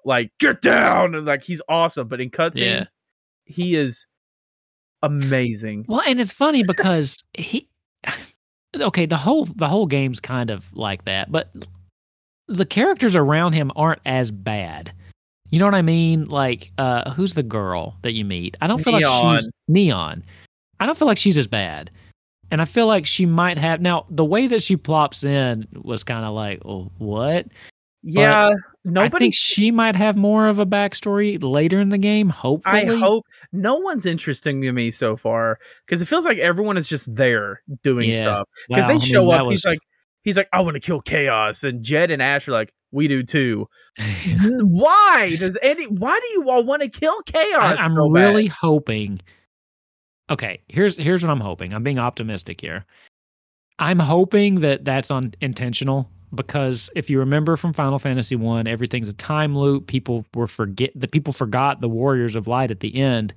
[0.06, 2.08] like "get down," and like he's awesome.
[2.08, 2.84] But in cutscenes, Yeah.
[3.46, 4.08] he is
[5.02, 5.86] amazing.
[5.88, 7.68] Well, and it's funny because he
[8.76, 11.54] okay, the whole the whole game's kind of like that, but
[12.48, 14.92] the characters around him aren't as bad.
[15.50, 16.26] You know what I mean?
[16.26, 18.58] Like, uh who's the girl that you meet?
[18.62, 20.24] I don't feel like she's neon.
[20.80, 21.92] I don't feel like she's as bad.
[22.52, 26.04] And I feel like she might have now the way that she plops in was
[26.04, 27.48] kind of like, oh, what?
[28.06, 29.26] Yeah, I nobody.
[29.26, 32.82] think she might have more of a backstory later in the game, hopefully.
[32.90, 36.88] I hope no one's interesting to me so far because it feels like everyone is
[36.90, 38.20] just there doing Yeah.
[38.20, 38.50] stuff.
[38.68, 39.46] because Wow, they mean, show that up.
[39.46, 39.80] was- He's like,
[40.24, 43.24] he's like, I want to kill chaos, and Jed and Ash are like, we do
[43.24, 43.68] too.
[44.62, 45.86] why does any?
[45.88, 47.80] Why do you all want to kill chaos?
[47.80, 48.28] I, am so bad?
[48.30, 49.20] really hoping.
[50.30, 51.74] Okay, here's here's what I'm hoping.
[51.74, 52.86] I'm being optimistic here.
[53.80, 59.14] I'm hoping that that's unintentional because if you remember from Final Fantasy One, everything's a
[59.14, 59.88] time loop.
[59.88, 63.34] People were forget the people forgot the Warriors of Light at the end.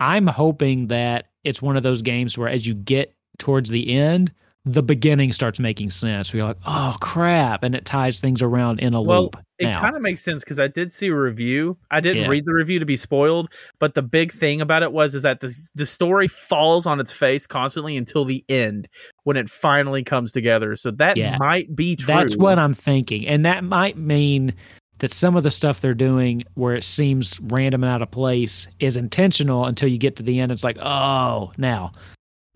[0.00, 4.32] I'm hoping that it's one of those games where as you get towards the end,
[4.64, 6.32] the beginning starts making sense.
[6.32, 9.36] You're like, oh crap, and it ties things around in a Well, loop.
[9.58, 11.76] It kind of makes sense because I did see a review.
[11.92, 12.28] I didn't Yeah.
[12.28, 15.40] read the review to be spoiled, but the big thing about it was is that
[15.40, 18.88] the the story falls on its face constantly until the end
[19.24, 20.74] when it finally comes together.
[20.76, 21.36] So that Yeah.
[21.38, 22.06] might be true.
[22.06, 23.26] That's what I'm thinking.
[23.26, 24.52] And that might mean
[24.98, 28.66] that some of the stuff they're doing where it seems random and out of place
[28.80, 30.52] is intentional until you get to the end.
[30.52, 31.90] It's like, oh, now,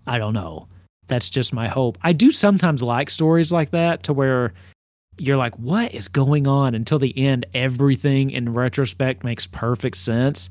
[0.06, 0.68] I don't know.
[1.08, 1.98] That's just my hope.
[2.02, 4.52] I do sometimes like stories like that to where
[5.18, 6.74] you're like, what is going on?
[6.74, 10.50] Until the end, everything in retrospect makes perfect sense.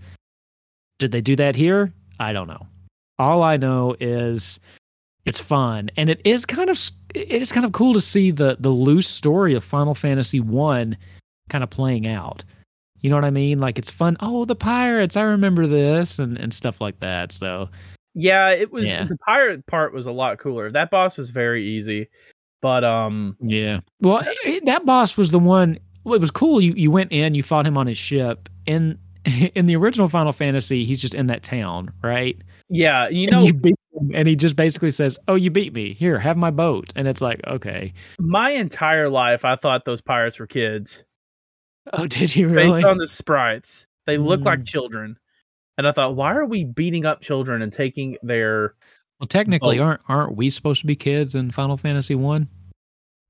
[0.97, 1.91] Did they do that here?
[2.19, 2.65] I don't know.
[3.19, 4.59] All I know is
[5.25, 6.79] it's fun and it is kind of
[7.13, 10.95] it is kind of cool to see the the loose story of Final Fantasy 1
[11.49, 12.43] kind of playing out.
[13.01, 13.59] You know what I mean?
[13.59, 14.17] Like it's fun.
[14.19, 17.31] Oh, the pirates, I remember this and and stuff like that.
[17.31, 17.69] So,
[18.15, 19.05] Yeah, it was Yeah.
[19.05, 20.71] the pirate part was a lot cooler.
[20.71, 22.07] That boss was very easy.
[22.61, 23.81] But um yeah.
[24.01, 26.61] Well, eh, that boss was the one well, it was cool.
[26.61, 28.47] You you went in, you fought him on his ship.
[28.65, 28.97] In
[29.55, 32.37] in the original Final Fantasy, he's just in that town, right?
[32.69, 35.73] yeah, you And know you beat him, and he just basically says, "Oh, you beat
[35.75, 35.93] me.
[35.93, 37.93] Here, have my boat." And it's like, okay.
[38.19, 41.03] my entire life I thought those pirates were kids.
[41.93, 42.69] Oh, did you really?
[42.71, 43.85] Based on the sprites.
[44.07, 44.67] They look like Mm.
[44.67, 45.17] children.
[45.77, 48.75] And I thought, why are we beating up children and taking their
[49.19, 49.83] Well, technically, Oh.
[49.83, 52.47] aren't aren't we supposed to be kids in Final Fantasy One?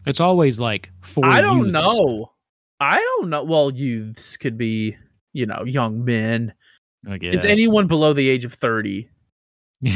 [0.06, 1.74] It's always like for I don't youths.
[1.74, 2.32] know.
[2.80, 3.44] I don't know.
[3.44, 4.96] Well, youths could be,
[5.34, 6.54] you know, young men.
[7.10, 7.34] I guess.
[7.34, 9.10] It's anyone below the age of 30.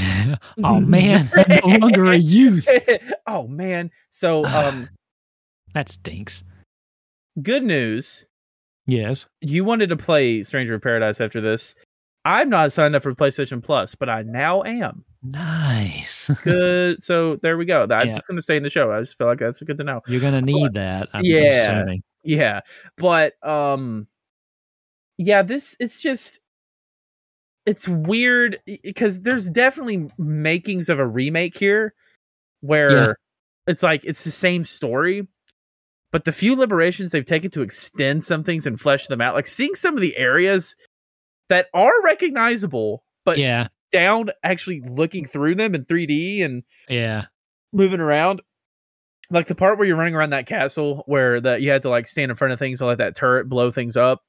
[0.64, 1.30] oh man,
[1.64, 2.68] I'm no longer a youth.
[3.28, 3.92] oh man.
[4.12, 4.90] So um
[5.74, 6.44] That stinks.
[7.42, 8.26] good news.
[8.88, 9.26] Yes.
[9.42, 11.76] You wanted to play Stranger of Paradise after this.
[12.32, 15.04] I'm not signed up for PlayStation Plus, but I now am.
[15.24, 16.30] Nice.
[16.44, 17.02] Good.
[17.02, 17.84] so there we go.
[17.90, 18.14] I'm Yeah.
[18.14, 18.92] just gonna stay in the show.
[18.92, 20.02] I just feel like that's good to know.
[20.08, 21.10] You're gonna need that.
[21.12, 21.80] I'm Yeah.
[21.80, 22.04] assuming.
[22.24, 22.62] Yeah.
[22.98, 24.08] But um
[25.18, 26.40] yeah, this it's just
[27.66, 31.94] it's weird because there's definitely makings of a remake here
[32.62, 33.14] where Yeah.
[33.68, 35.28] it's like it's the same story
[36.12, 39.46] but the few liberations they've taken to extend some things and flesh them out like
[39.48, 40.76] seeing some of the areas
[41.50, 43.68] that are recognizable but Yeah.
[43.92, 47.26] down actually looking through them in 3D and Yeah.
[47.74, 48.42] moving around.
[49.32, 52.08] Like the part where you're running around that castle where that you had to like
[52.08, 54.24] stand in front of things and let that turret blow things up.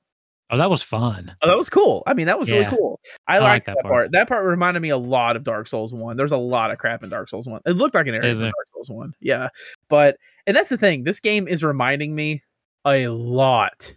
[0.53, 1.35] Oh, that was fun.
[1.41, 2.03] Oh, that was cool.
[2.09, 2.99] I mean, that was really cool.
[3.29, 3.93] I, like liked that that, part.
[3.93, 4.13] part.
[4.13, 6.17] That part reminded me a lot of Dark Souls One.
[6.17, 7.61] There's a lot of crap in Dark Souls One.
[7.65, 8.43] It looked like an area from?
[8.43, 9.13] Dark Souls One.
[9.21, 9.51] Yeah,
[9.89, 10.17] but
[10.49, 11.05] and that's the thing.
[11.05, 12.43] This game is reminding me
[12.85, 13.95] a lot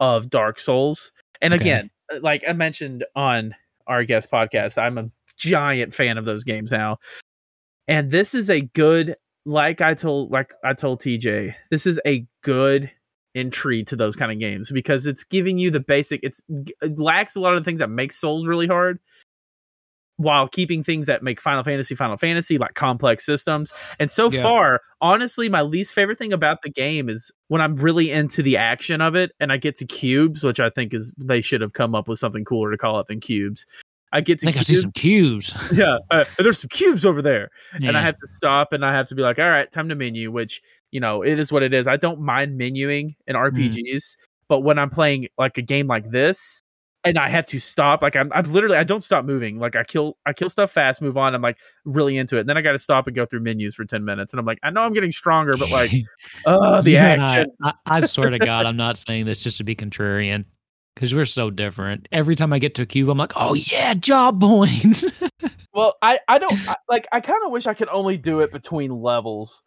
[0.00, 1.12] of Dark Souls.
[1.42, 1.62] And Okay.
[1.62, 3.54] again, uh, like I mentioned on
[3.86, 6.98] our guest podcast, I'm a giant fan of those games now.
[7.88, 12.26] And this is a good, like I told, like I told TJ, this is a
[12.42, 12.90] good
[13.34, 16.20] entry to those kind of games because it's giving you the basic.
[16.22, 19.00] It's it lacks a lot of the things that make Souls really hard,
[20.22, 23.72] while keeping things that make Final Fantasy Final Fantasy like complex systems.
[23.98, 24.42] And so Yeah.
[24.42, 28.56] far, honestly, my least favorite thing about the game is when I'm really into the
[28.56, 31.72] action of it and I get to cubes, which I think is they should have
[31.72, 33.66] come up with something cooler to call it than cubes.
[34.14, 34.82] I get I to think I see cubes.
[34.82, 35.54] some cubes.
[35.72, 39.08] yeah, uh, there's some cubes over there and I have to stop and I have
[39.08, 41.72] to be like, all right, time to menu, which you know it is what it
[41.72, 41.86] is.
[41.86, 43.50] I don't mind menuing in Mm.
[43.50, 44.16] RPGs,
[44.48, 46.60] but when I'm playing like a game like this,
[47.04, 49.58] and I have to stop, like I'm, I've literally I don't stop moving.
[49.58, 51.34] Like I kill I kill stuff fast, move on.
[51.34, 52.40] I'm like really into it.
[52.40, 54.46] And then I got to stop and go through menus for ten minutes, and I'm
[54.46, 55.92] like, I know I'm getting stronger, but like,
[56.46, 57.46] uh, the action.
[57.62, 60.44] I, I swear to God, I'm not saying this just to be contrarian
[60.94, 62.08] because we're so different.
[62.12, 65.04] Every time I get to a cube, I'm like, oh yeah, job points.
[65.74, 67.06] Well, I I don't I, like.
[67.12, 69.62] I kind of wish I could only do it between levels.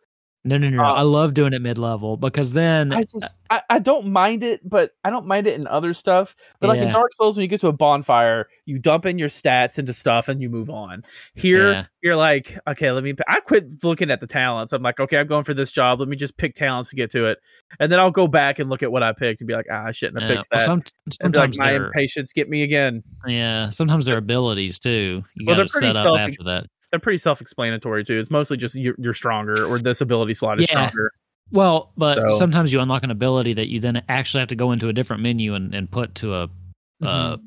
[0.46, 0.84] No, no, no.
[0.84, 4.44] Uh, I love doing it mid level because then I just I, I don't mind
[4.44, 6.36] it, but I don't mind it in other stuff.
[6.60, 9.28] But like in Dark Souls, when you get to a bonfire, you dump in your
[9.30, 11.04] stats into stuff and you move on.
[11.34, 11.86] Here, Yeah.
[12.04, 13.14] you're like, okay, let me.
[13.28, 14.72] I quit looking at the talents.
[14.72, 16.00] I'm like, okay, I'm going for this job.
[16.00, 17.40] Let me just pick talents to get to it,
[17.80, 19.86] and then I'll go back and look at what I picked and be like, ah,
[19.88, 20.66] I shouldn't have yeah, picked well, that.
[20.66, 20.84] some,
[21.22, 23.04] and be like, sometimes my impatience get me again.
[23.26, 25.24] yeah, sometimes they're abilities too.
[25.36, 26.68] You Well, they're pretty set up self- after that.
[26.92, 28.18] They're pretty self-explanatory too.
[28.18, 30.88] It's mostly just you're, you're stronger or this ability slot is Yeah.
[30.88, 31.12] stronger.
[31.52, 34.72] Well, but So- sometimes you unlock an ability that you then actually have to go
[34.72, 37.06] into a different menu and, and put to a Mm-hmm.
[37.08, 37.38] uh,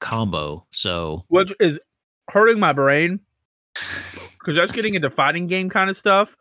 [0.00, 0.66] combo.
[0.72, 1.80] So which is
[2.30, 3.18] hurting my brain
[4.38, 6.36] because that's getting into fighting game kind of stuff,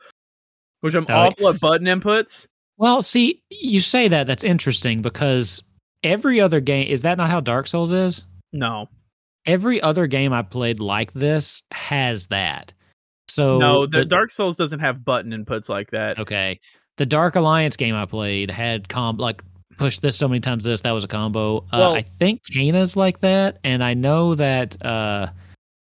[0.81, 2.47] which I'm Oh, awful at button inputs.
[2.77, 5.63] Well, see, you say that that's interesting because
[6.03, 8.23] every other game is that not how Dark Souls is?
[8.53, 8.87] No,
[9.49, 12.73] Every other game I played like this has that.
[13.27, 16.19] So no, the, Dark Souls doesn't have button inputs like that.
[16.19, 16.59] Okay.
[16.97, 19.41] The Dark Alliance game I played had com like
[19.77, 21.65] push this so many times this that was a combo.
[21.71, 25.27] Uh, I think Kana's like that, and I know that uh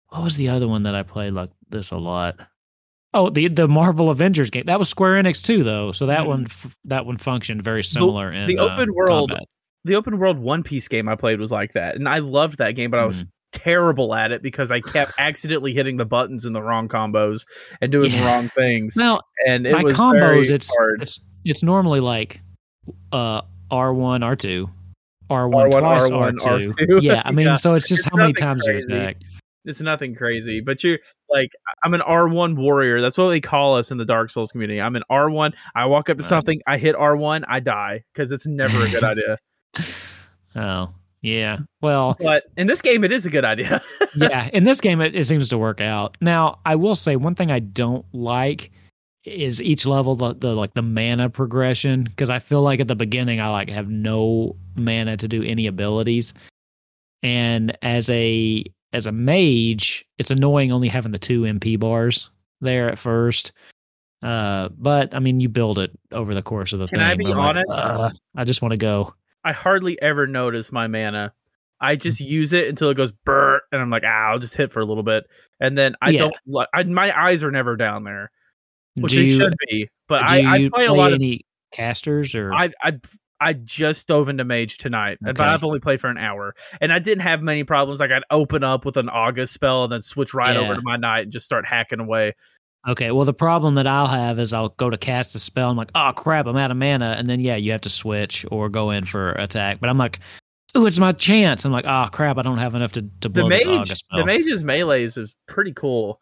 [0.09, 2.37] what was the other one that I played like this a lot?
[3.13, 4.65] Oh, the the Marvel Avengers game.
[4.67, 5.93] That was Square Enix too, though.
[5.93, 6.27] So that Mhm.
[6.27, 9.45] one f- that one functioned very similar in the uh, open world- combat.
[9.85, 12.73] The open world One Piece game I played was like that, and I loved that
[12.73, 16.53] game, but I was terrible at it because I kept accidentally hitting the buttons in
[16.53, 17.45] the wrong combos
[17.81, 22.41] and doing the wrong things, Now, and it was combos, it's it's it's normally like
[23.13, 24.69] uh R one R two.
[25.29, 26.75] R one R1, twice R1, R two.
[26.75, 27.03] R2.
[27.03, 27.55] Yeah, I mean, Yeah.
[27.55, 28.93] so it's just It's how many times you crazy.
[28.93, 29.17] attack.
[29.65, 31.51] It's nothing crazy, but you're like,
[31.85, 33.01] I'm an R1 warrior.
[33.01, 34.81] That's what they call us in the Dark Souls community.
[34.81, 35.53] I'm an R1.
[35.75, 39.05] I walk up to something, I hit R1, I die because it's never a good
[39.05, 39.39] idea.
[40.57, 41.59] Oh, yeah.
[41.81, 43.83] Well, But in this game, it is a good idea.
[44.17, 46.17] yeah, in this game it, it seems to work out.
[46.21, 48.71] Now, I will say one thing I don't like
[49.25, 52.97] is each level the, the like the mana progression because I feel like at the
[52.97, 56.33] beginning I like have no mana to do any abilities.
[57.23, 62.31] And as a as a mage, it's annoying only having the two MP bars
[62.61, 63.53] there at first.
[64.23, 67.07] Uh, but I mean, you build it over the course of the Can thing.
[67.07, 68.15] I be I'm like, honest?
[68.37, 69.15] I just want to go.
[69.45, 71.33] I hardly ever notice my mana.
[71.81, 74.71] I just use it until it goes burr, and I'm like, ah, I'll just hit
[74.71, 75.25] for a little bit,
[75.61, 76.29] and then I Yeah.
[76.47, 76.67] don't.
[76.75, 78.31] I, my eyes are never down there,
[78.97, 79.89] which do they you, should be.
[80.07, 81.23] But I, I you play a lot of.
[81.73, 82.99] casters or I I
[83.41, 86.93] I just dove into mage tonight, and but I've only played for an hour, and
[86.93, 88.01] I didn't have many problems.
[88.01, 90.97] Like I'd open up with an August spell, and then switch right over to my
[90.97, 92.35] knight and just start hacking away.
[92.89, 95.71] Okay, well, the problem that I'll have is I'll go to cast a spell.
[95.71, 98.47] I'm like, oh crap, I'm out of mana, and then yeah, you have to switch
[98.51, 99.81] or go in for attack.
[99.81, 100.21] But I'm like,
[100.75, 101.67] ooh, it's my chance.
[101.67, 104.05] I'm like, oh crap, I don't have enough to, to The blow this mage, August
[104.07, 104.21] spell.
[104.21, 106.21] the mage's melee's is pretty cool.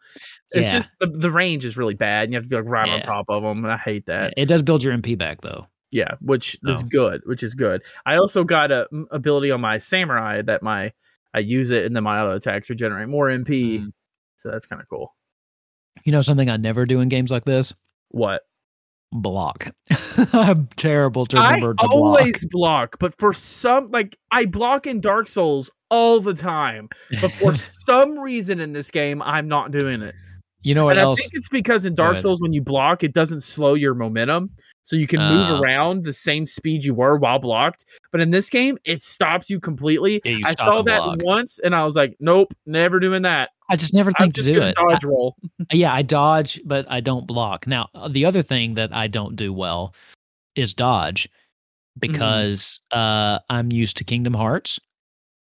[0.51, 0.73] It's Yeah.
[0.73, 3.01] just the the range is really bad, and you have to be like right on
[3.03, 4.33] top of them, and I hate that.
[4.35, 5.65] it does build your MP back though.
[5.91, 6.87] Yeah, which is Oh.
[6.89, 7.81] good, which is good.
[8.05, 10.91] I also got a m- ability on my samurai that my
[11.33, 13.79] I use it, and then my auto attacks regenerate more MP.
[13.79, 13.93] Mm.
[14.35, 15.15] So that's kind of cool.
[16.05, 17.73] You know something I never do in games like this?
[18.09, 18.41] What?
[19.11, 19.71] block.
[20.33, 22.97] I'm terrible to I remember to always block.
[22.99, 26.89] but for some, like I block in Dark Souls all the time,
[27.19, 30.13] but for some reason in this game, I'm not doing it.
[30.61, 31.19] you know what and else?
[31.19, 32.19] I think it's because in Dark.
[32.19, 34.51] Souls, when you block, it doesn't slow your momentum.
[34.83, 35.59] So you can move Ah.
[35.59, 37.85] around the same speed you were while blocked.
[38.11, 40.21] But in this game, it stops you completely.
[40.23, 41.17] Yeah, you I saw that block.
[41.23, 43.49] once and I was like, nope, never doing that.
[43.69, 44.75] I just never think to do it.
[44.75, 45.35] dodge roll.
[45.71, 47.67] I- yeah, I dodge, but I don't block.
[47.67, 49.93] Now, the other thing that I don't do well
[50.55, 51.29] is dodge
[51.99, 54.79] because uh, I'm used to Kingdom Hearts.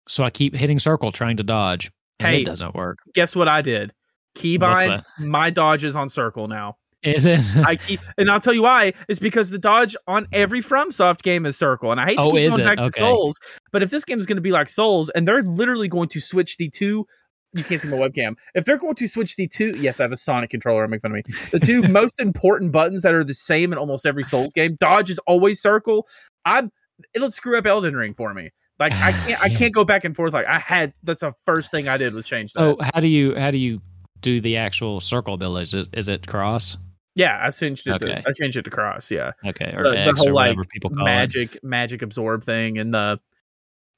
[0.08, 1.92] So I keep hitting circle trying to dodge.
[2.20, 2.42] And Hey.
[2.42, 2.98] it doesn't work.
[3.14, 3.94] Guess what I did?
[4.38, 6.76] Keybind, my dodge is on circle now.
[7.02, 7.40] Is it?
[7.56, 8.92] I keep, and I'll tell you why.
[9.08, 12.32] It's because the dodge on every FromSoft game is circle, and I hate to Oh,
[12.32, 12.64] keep going it?
[12.66, 13.40] back to Souls,
[13.72, 16.20] but if this game is going to be like Souls, and they're literally going to
[16.20, 17.06] switch the two,
[17.54, 18.36] you can't see my webcam.
[18.54, 20.84] If they're going to switch the two, yes, I have a Sonic controller.
[20.84, 21.36] I'm making fun of me.
[21.52, 24.76] The two most important buttons that are the same in almost every Souls game.
[24.80, 26.08] Dodge is always circle.
[26.46, 26.72] I'm.
[27.14, 28.52] It'll screw up Elden Ring for me.
[28.78, 29.42] Like I ah, can't.
[29.42, 30.34] I can't go back and forth.
[30.34, 30.94] Like I had.
[31.04, 32.62] That's the first thing I did was change that.
[32.64, 33.82] oh, how do you how do you
[34.22, 35.64] do the actual circle ability?
[35.64, 36.78] Is it is it cross?
[37.16, 37.92] yeah, I changed it.
[37.92, 38.22] Okay.
[38.22, 39.12] To, I changed it to cross.
[39.12, 39.32] Yeah.
[39.46, 43.20] Okay, or The- the whole, or like, people call magic magic absorb thing and the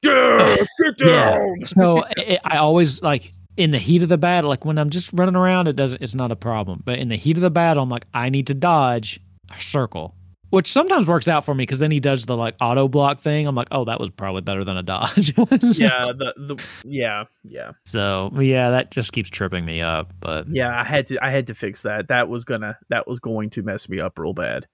[0.04, 1.58] yeah, get down.
[1.62, 1.68] it.
[1.68, 3.32] So I, I always like
[3.62, 6.02] in the heat of the battle, like when I'm just running around, it doesn't.
[6.02, 6.82] It's not a problem.
[6.84, 9.20] But in the heat of the battle, I'm like, I need to dodge
[9.56, 10.16] a circle,
[10.50, 13.46] which sometimes works out for me because then he does the like auto block thing.
[13.46, 15.38] I'm like, oh, that was probably better than a dodge.
[15.38, 17.74] yeah, the the yeah, yeah.
[17.86, 20.12] So yeah, that just keeps tripping me up.
[20.20, 22.08] But Yeah, I had to I had to fix that.
[22.08, 24.66] That was gonna that was going to mess me up real bad.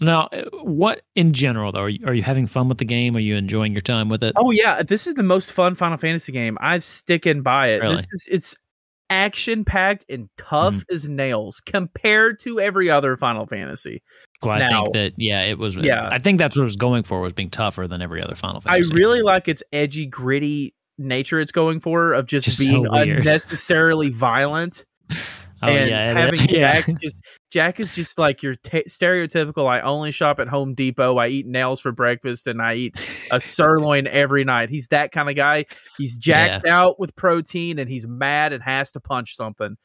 [0.00, 1.80] Now, uh, what in general though?
[1.82, 3.16] Are you, are you having fun with the game?
[3.16, 4.32] Are you enjoying your time with it?
[4.36, 6.58] Oh yeah, this is the most fun Final Fantasy game.
[6.60, 7.82] I'm sticking by it.
[7.82, 7.96] Really?
[7.96, 8.56] This is it's
[9.10, 10.94] action packed and tough Mm-hmm.
[10.94, 14.02] as nails compared to every other Final Fantasy.
[14.42, 15.76] Well, I now- think that yeah, it was.
[15.76, 16.08] Yeah.
[16.10, 18.60] I think that's what it was going for was being tougher than every other Final
[18.60, 18.92] Fantasy.
[18.92, 23.18] I really like its edgy, gritty nature it's going for of just, Just being weird.
[23.20, 24.84] unnecessarily violent.
[25.68, 26.80] Oh and yeah, having yeah.
[26.80, 29.66] Jack just Jack is just like your ta stereotypical.
[29.68, 31.16] I only shop at Home Depot.
[31.18, 32.96] I eat nails for breakfast, and I eat
[33.30, 34.70] a sirloin every night.
[34.70, 35.64] He's that kind of guy.
[35.98, 39.76] He's jacked out with protein, and he's mad and has to punch something.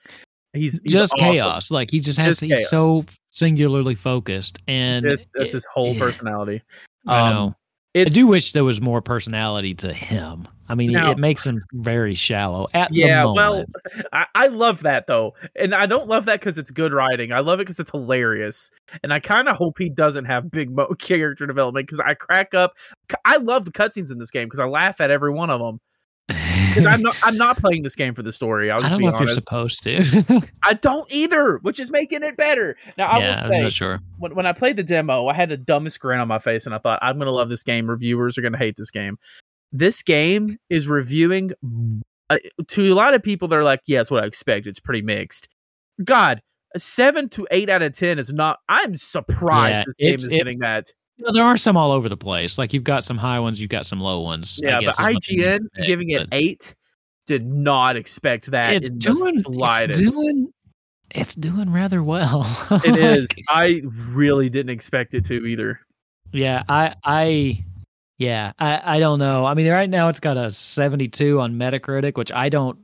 [0.54, 1.36] He's, he's just awesome.
[1.36, 1.70] chaos.
[1.72, 2.70] Like he just has Just he's chaos.
[2.70, 6.62] so singularly focused, and That's, that's it- his whole yeah, personality.
[7.08, 7.56] I Um, know.
[8.00, 10.48] It's, I do wish there was more personality to him.
[10.72, 13.66] I mean, Now- it makes him very shallow at Yeah, the well.
[14.14, 17.32] I, I love that though, and I don't love that because it's good writing.
[17.32, 18.70] I love it because it's hilarious,
[19.04, 22.54] and I kind of hope he doesn't have big mo- character development because I crack
[22.54, 22.74] up.
[23.26, 25.80] I love the cutscenes in this game because I laugh at every one of them.
[26.30, 28.70] Because I'm not, I'm not playing this game for the story.
[28.72, 30.42] I'll I don't be know if you're supposed to.
[30.64, 32.78] I don't either, which is making it better.
[32.98, 34.00] Now I yeah, will I'm say, not sure.
[34.20, 36.76] when, when I played the demo, I had the dumbest grin on my face, and
[36.76, 37.90] I thought, I'm gonna love this game.
[37.90, 39.18] Reviewers are gonna hate this game.
[39.72, 41.52] This game is reviewing
[42.30, 43.48] uh, to a lot of people.
[43.48, 44.68] They're like, "Yeah, it's what I expect.
[44.68, 45.48] It's pretty mixed."
[46.04, 46.42] God,
[46.76, 48.60] a seven to eight out of ten is not.
[48.70, 50.92] I'm surprised Yeah, this game is it- getting that.
[51.20, 52.58] Well, there are some all over the place.
[52.58, 54.60] Like you've got some high ones, you've got some low ones.
[54.64, 56.76] I Yeah, but guess is what they need IGN giving it eight
[57.28, 60.02] did not expect that It's in doing, the slightest.
[60.02, 60.52] it's doing,
[61.12, 62.42] it's doing rather well.
[62.72, 63.28] it Like, is.
[63.50, 65.80] I really didn't expect it to either.
[66.32, 67.64] Yeah, I, I,
[68.18, 69.46] yeah, I, I don't know.
[69.46, 72.80] I mean, right now it's got a 72 on Metacritic, which I don't,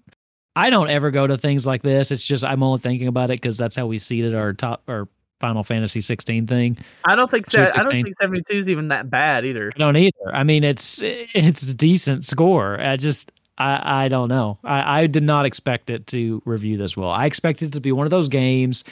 [0.56, 2.12] I don't ever go to things like this.
[2.12, 5.08] It's just I'm only thinking about it because that's how we seeded our top our
[5.40, 6.78] Final Fantasy 16 thing.
[7.06, 7.46] I don't think.
[7.46, 9.72] Se- I don't think seventy two is even that bad either.
[9.76, 10.34] I don't either.
[10.34, 12.80] I mean, it's it's a decent score.
[12.80, 14.58] I just I I don't know.
[14.64, 17.10] I I did not expect it to review this well.
[17.10, 18.84] I expected it to be one of those games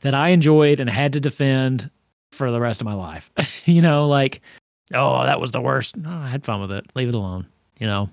[0.00, 1.90] that I enjoyed and had to defend
[2.32, 3.30] for the rest of my life.
[3.64, 4.40] you know, like
[4.92, 5.96] oh that was the worst.
[5.96, 6.86] No, I had fun with it.
[6.94, 7.46] Leave it alone.
[7.78, 8.10] You know,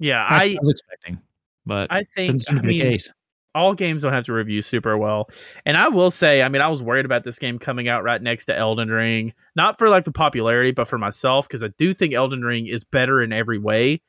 [0.00, 1.20] Yeah, I I was expecting,
[1.64, 3.10] but I think didn't seem to be the mean, case.
[3.58, 5.28] All games don't have to review super well.
[5.66, 8.22] And I will say, I mean, I was worried about this game coming out right
[8.22, 11.92] next to Elden Ring, not for like the popularity, but for myself because I do
[11.92, 14.00] think Elden Ring is better in every way.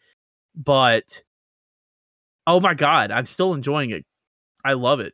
[0.56, 1.24] But
[2.48, 4.06] oh my god, I'm still enjoying it.
[4.64, 5.14] I love it.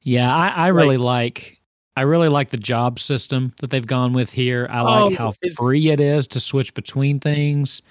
[0.00, 1.60] Yeah, I, I really like
[1.96, 4.66] I really like the job system that they've gone with here.
[4.70, 7.82] I like Oh, how free it is to switch between things.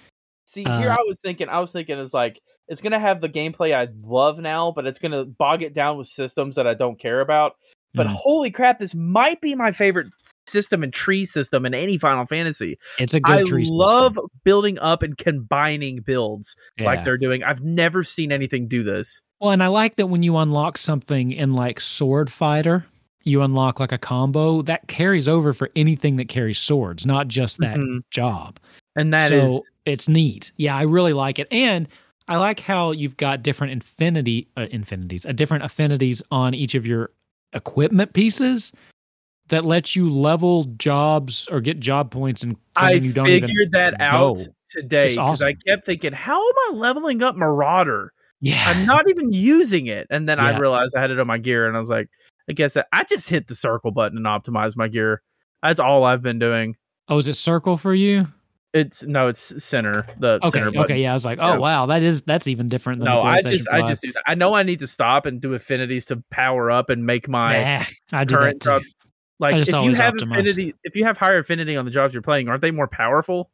[0.51, 3.29] See, here Uh, I was thinking, I was thinking is like it's gonna have the
[3.29, 6.99] gameplay I love now, but it's gonna bog it down with systems that I don't
[6.99, 7.53] care about.
[7.93, 8.11] But Mm.
[8.11, 10.07] holy crap, this might be my favorite
[10.47, 12.77] system and tree system in any Final Fantasy.
[12.99, 13.77] It's a good I tree system.
[13.77, 17.43] love building up and combining builds like they're doing.
[17.43, 19.21] I've never seen anything do this.
[19.39, 22.85] Well, and I like that when you unlock something in like Sword Fighter,
[23.23, 27.57] you unlock like a combo that carries over for anything that carries swords, not just
[27.59, 28.01] that Mhm.
[28.11, 28.57] job.
[28.95, 30.51] And that so is it's neat.
[30.57, 31.87] Yeah, I really like it, and
[32.27, 36.85] I like how you've got different infinity uh, infinities, uh, different affinities on each of
[36.85, 37.11] your
[37.53, 38.71] equipment pieces
[39.49, 43.99] that lets you level jobs or get job points and I you don't figured that
[43.99, 44.37] out
[44.69, 48.13] today because I kept thinking, how am I leveling up Marauder?
[48.39, 50.07] Yeah, I'm not even using it.
[50.09, 52.09] And then I realized I had it on my gear and I was like,
[52.49, 55.21] I guess I, I just hit the circle button and optimize my gear.
[55.61, 56.75] That's all I've been doing.
[57.07, 58.27] Oh, is it circle for you?
[58.73, 60.05] It's no, it's center.
[60.19, 60.83] The Okay, center button.
[60.83, 61.11] okay, yeah.
[61.11, 61.57] I was like, oh Yeah.
[61.57, 64.23] wow, that is that's even different than No, I just I just do that.
[64.27, 67.85] I know I need to stop and do affinities to power up and make my
[68.11, 68.81] Nah, current job.
[69.39, 70.21] Like if you have optimize.
[70.31, 73.49] affinity, if you have higher affinity on the jobs you're playing, aren't they more powerful?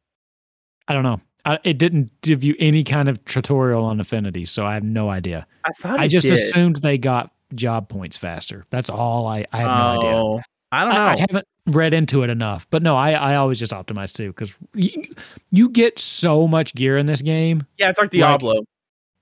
[0.87, 1.19] I don't know.
[1.45, 5.09] I, it didn't give you any kind of tutorial on affinity, so I have no
[5.09, 5.47] idea.
[5.65, 6.33] I thought I just did.
[6.33, 8.65] assumed they got job points faster.
[8.69, 9.25] That's all.
[9.27, 10.15] I I have no idea.
[10.21, 10.41] Oh.
[10.71, 10.99] I don't know.
[11.01, 14.27] I, I haven't read into it enough, but no, I I always just optimize too
[14.29, 15.07] because you,
[15.51, 17.65] you get so much gear in this game.
[17.77, 18.63] yeah, it's like Diablo.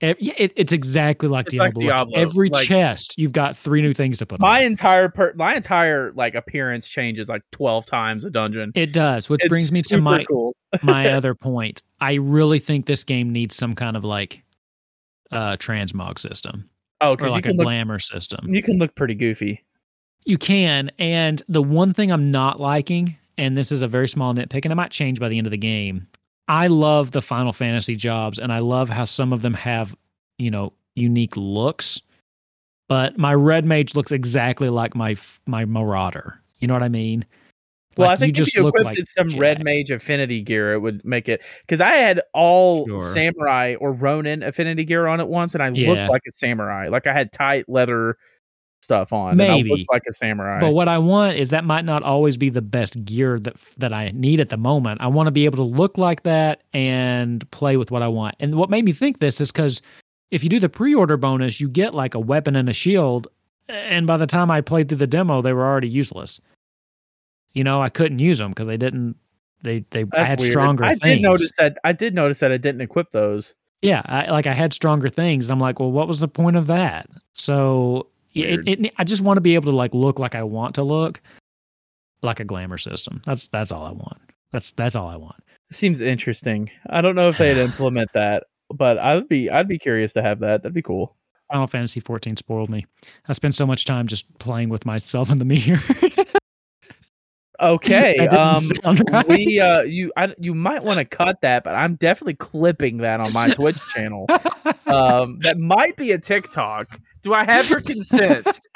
[0.01, 1.79] It, yeah, it, it's exactly like It's Diablo.
[1.81, 4.41] Like, Diablo, Every like- chest, you've got three new things to put.
[4.41, 4.63] my on.
[4.65, 9.39] entire per- my entire like appearance changes like 12 times a dungeon It does, which
[9.41, 11.81] It's brings me to my cool my other point.
[12.01, 14.43] I really think this game needs some kind of like
[15.31, 16.69] uh transmog system
[17.01, 18.53] oh or like a look glamour system.
[18.53, 19.63] you can look pretty goofy
[20.25, 20.91] You can.
[20.99, 24.71] And the one thing I'm not liking, and this is a very small nitpick, and
[24.71, 26.07] it might change by the end of the game.
[26.47, 29.95] I love the Final Fantasy jobs, and I love how some of them have,
[30.37, 32.01] you know, unique looks.
[32.87, 35.15] But my red mage looks exactly like my
[35.47, 36.39] my marauder.
[36.59, 37.25] You know what I mean?
[37.97, 40.41] well Like, i think just if you look equipped like it some red mage affinity
[40.41, 42.99] gear it would make it because i had all Sure.
[42.99, 45.89] samurai or ronin affinity gear on at once and i Yeah.
[45.91, 48.17] looked like a samurai like i had tight leather
[48.85, 49.85] stuff on Maybe.
[49.91, 53.03] like a samurai But what I want is that might not always be the best
[53.03, 55.01] gear that that I need at the moment.
[55.01, 58.35] I want to be able to look like that and play with what I want.
[58.39, 59.81] And what made me think this is because
[60.31, 63.27] if you do the pre-order bonus, you get like a weapon and a shield,
[63.67, 66.39] and by the time I played through the demo, they were already useless.
[67.53, 69.15] You know, I couldn't use them because they didn't.
[69.63, 70.51] They they I had weird.
[70.51, 70.83] stronger.
[70.85, 71.01] i things.
[71.01, 74.53] did notice that i did notice that i didn't equip those Yeah, I, like I
[74.53, 75.45] had stronger things.
[75.45, 77.07] And I'm like, well, what was the point of that?
[77.33, 80.43] So yeah, it, it, I just want to be able to like look like I
[80.43, 81.21] want to look,
[82.21, 83.21] like a glamour system.
[83.25, 84.19] That's that's all I want.
[84.51, 85.43] That's that's all I want.
[85.71, 89.77] seems interesting i don't know if they'd implement that but i would be i'd be
[89.79, 91.15] curious to have that that'd be cool
[91.51, 92.85] Final Fantasy 14 spoiled me.
[93.27, 95.79] I spent so much time just playing with myself in the mirror.
[97.59, 98.27] Okay.
[98.27, 98.69] Um,
[99.11, 99.27] right.
[99.27, 103.19] we uh, you I, you might want to cut that, but I'm definitely clipping that
[103.19, 104.27] on my Twitch channel.
[104.85, 106.99] Um, that might be a TikTok.
[107.21, 108.59] Do I have your consent?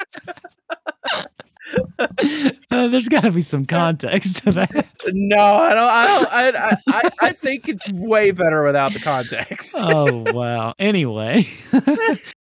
[2.72, 4.86] Uh, there's got to be some context to that.
[5.12, 5.88] no, I don't.
[6.32, 6.56] I don't.
[6.56, 9.76] I, I, I, I think it's way better without the context.
[9.78, 10.74] oh wow.
[10.80, 11.46] Anyway.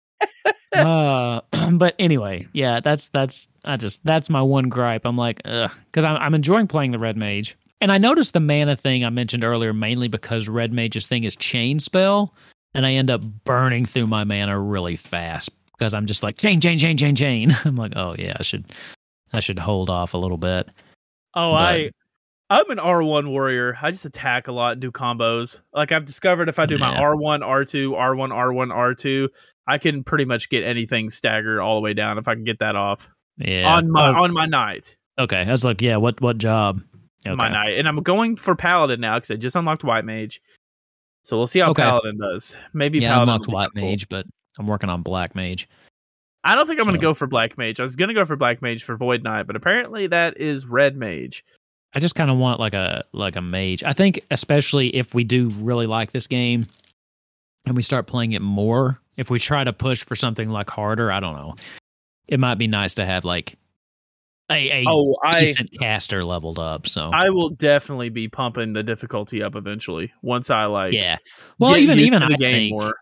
[0.74, 1.42] uh
[1.74, 5.06] but anyway, yeah, that's that's I just that's my one gripe.
[5.06, 7.58] I'm like, ugh, because I'm I'm enjoying playing the red mage.
[7.80, 11.36] And I noticed the mana thing I mentioned earlier mainly because red mage's thing is
[11.36, 12.34] chain spell,
[12.74, 16.60] and I end up burning through my mana really fast because I'm just like chain,
[16.60, 17.56] chain, chain, chain, chain.
[17.66, 18.66] I'm like, oh yeah, I should
[19.34, 20.68] I should hold off a little bit.
[21.36, 21.92] Oh, But- I
[22.50, 23.78] I'm an R1 warrior.
[23.82, 25.60] I just attack a lot and do combos.
[25.74, 29.28] Like I've discovered if I do my R1, R2, R1, R1, R2,
[29.68, 32.60] I can pretty much get anything staggered all the way down if I can get
[32.60, 33.68] that off Yeah.
[33.76, 34.96] on my Oh, on my knight.
[35.20, 35.42] okay.
[35.42, 36.82] I was like, yeah, what what job?
[37.26, 37.36] Okay.
[37.36, 37.78] My knight.
[37.78, 40.42] And I'm going for paladin now because I just unlocked white mage.
[41.24, 41.82] So we'll see how Okay.
[41.84, 42.56] paladin does.
[42.74, 43.90] Maybe Yeah, I paladin unlocked will be white cool.
[43.90, 44.26] mage, but
[44.58, 45.68] I'm working on black mage.
[46.46, 47.82] I don't think I'm going to go for black mage.
[47.82, 50.66] I was going to go for black mage for void knight, but apparently that is
[50.66, 51.44] red mage.
[51.94, 53.84] I just kind of want like a like a mage.
[53.84, 56.68] I think especially if we do really like this game
[57.66, 61.12] and we start playing it more, if we try to push for something like harder,
[61.12, 61.56] I don't know.
[62.28, 63.58] It might be nice to have like
[64.50, 66.88] a, a Oh, I decent caster leveled up.
[66.88, 71.18] So I will definitely be pumping the difficulty up eventually once I like yeah.
[71.60, 72.94] Well, even even I game think more.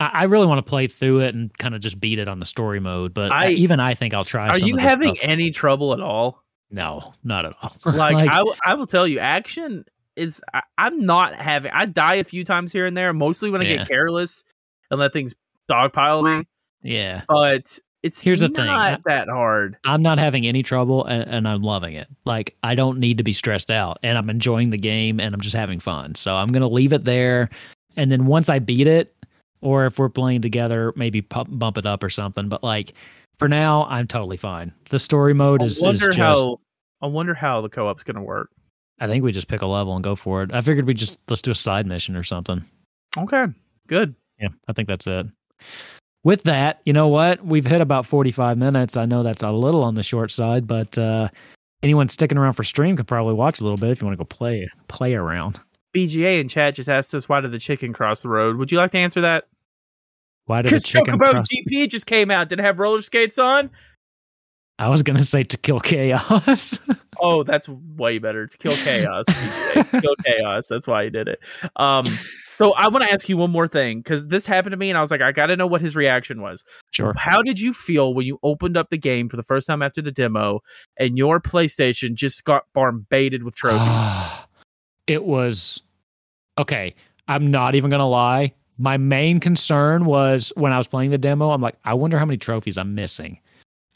[0.00, 2.38] I, I really want to play through it and kind of just beat it on
[2.38, 3.12] the story mode.
[3.14, 4.48] But I- even I think I'll try.
[4.48, 5.28] Are you having stuff.
[5.28, 6.42] any trouble at all?
[6.70, 7.72] No, not at all.
[7.92, 9.84] Like, I, w- I will tell you, action
[10.16, 10.40] is.
[10.52, 11.70] I, I'm not having.
[11.72, 13.76] I die a few times here and there, mostly when I Yeah.
[13.78, 14.42] get careless
[14.90, 15.34] and let things
[15.70, 16.46] dogpile me.
[16.82, 17.22] yeah.
[17.28, 19.76] But it's Here's the thing, not that hard.
[19.84, 22.08] I'm not having any trouble and, and I'm loving it.
[22.26, 25.40] Like I don't need to be stressed out and I'm enjoying the game and I'm
[25.40, 26.14] just having fun.
[26.14, 27.48] So I'm going to leave it there
[27.96, 29.14] and then once I beat it
[29.62, 32.92] or if we're playing together maybe pu- bump it up or something but like
[33.38, 34.72] for now, I'm totally fine.
[34.90, 36.18] The story mode I is, is wonder just.
[36.18, 36.60] how.
[37.02, 38.50] I wonder how the co-op's gonna work.
[39.00, 40.52] I think we just pick a level and go for it.
[40.52, 42.64] I figured we just let's do a side mission or something.
[43.16, 43.46] Okay,
[43.88, 44.14] good.
[44.38, 45.26] Yeah, I think that's it.
[46.22, 47.44] With that, you know what?
[47.44, 48.96] We've hit about 45 minutes.
[48.96, 51.28] I know that's a little on the short side, but uh,
[51.82, 54.24] anyone sticking around for stream could probably watch a little bit if you want to
[54.24, 55.60] go play play around.
[55.94, 58.56] BGA in chat just asked us why did the chicken cross the road?
[58.56, 59.44] Would you like to answer that?
[60.46, 61.46] Why did the chicken Chocobo cross?
[61.52, 62.48] GP just came out.
[62.48, 63.70] Did it have roller skates on?
[64.78, 66.78] I was gonna say to kill chaos.
[67.20, 68.48] Oh, that's way better.
[68.48, 69.24] To kill chaos.
[69.26, 70.66] To kill chaos.
[70.68, 71.38] That's why he did it.
[71.76, 72.08] Um,
[72.56, 74.98] so I want to ask you one more thing because this happened to me, and
[74.98, 76.64] I was like, I got to know what his reaction was.
[76.90, 77.14] sure.
[77.16, 80.02] How did you feel when you opened up the game for the first time after
[80.02, 80.60] the demo,
[80.98, 83.86] and your PlayStation just got bombarded with trophies?
[85.06, 85.80] it was
[86.58, 86.96] okay.
[87.28, 88.52] I'm not even gonna lie.
[88.76, 91.50] My main concern was when I was playing the demo.
[91.50, 93.38] I'm like, I wonder how many trophies I'm missing.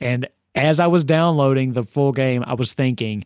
[0.00, 3.24] And as I was downloading the full game, I was thinking,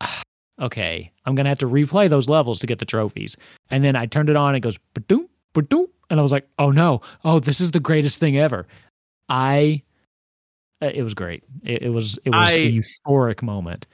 [0.00, 0.22] "Ah,
[0.60, 3.36] okay, I'm gonna have to replay those levels to get the trophies.
[3.70, 4.54] And then I turned it on.
[4.54, 8.18] It goes, ba-doom, ba-doom, and I was like, oh no, oh this is the greatest
[8.20, 8.66] thing ever.
[9.28, 9.82] I,
[10.82, 11.44] uh, it was great.
[11.64, 13.86] It, it was it was I- a euphoric moment.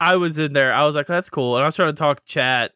[0.00, 0.74] I was in there.
[0.74, 1.54] I was like, that's cool.
[1.56, 2.72] And I was trying to talk chat,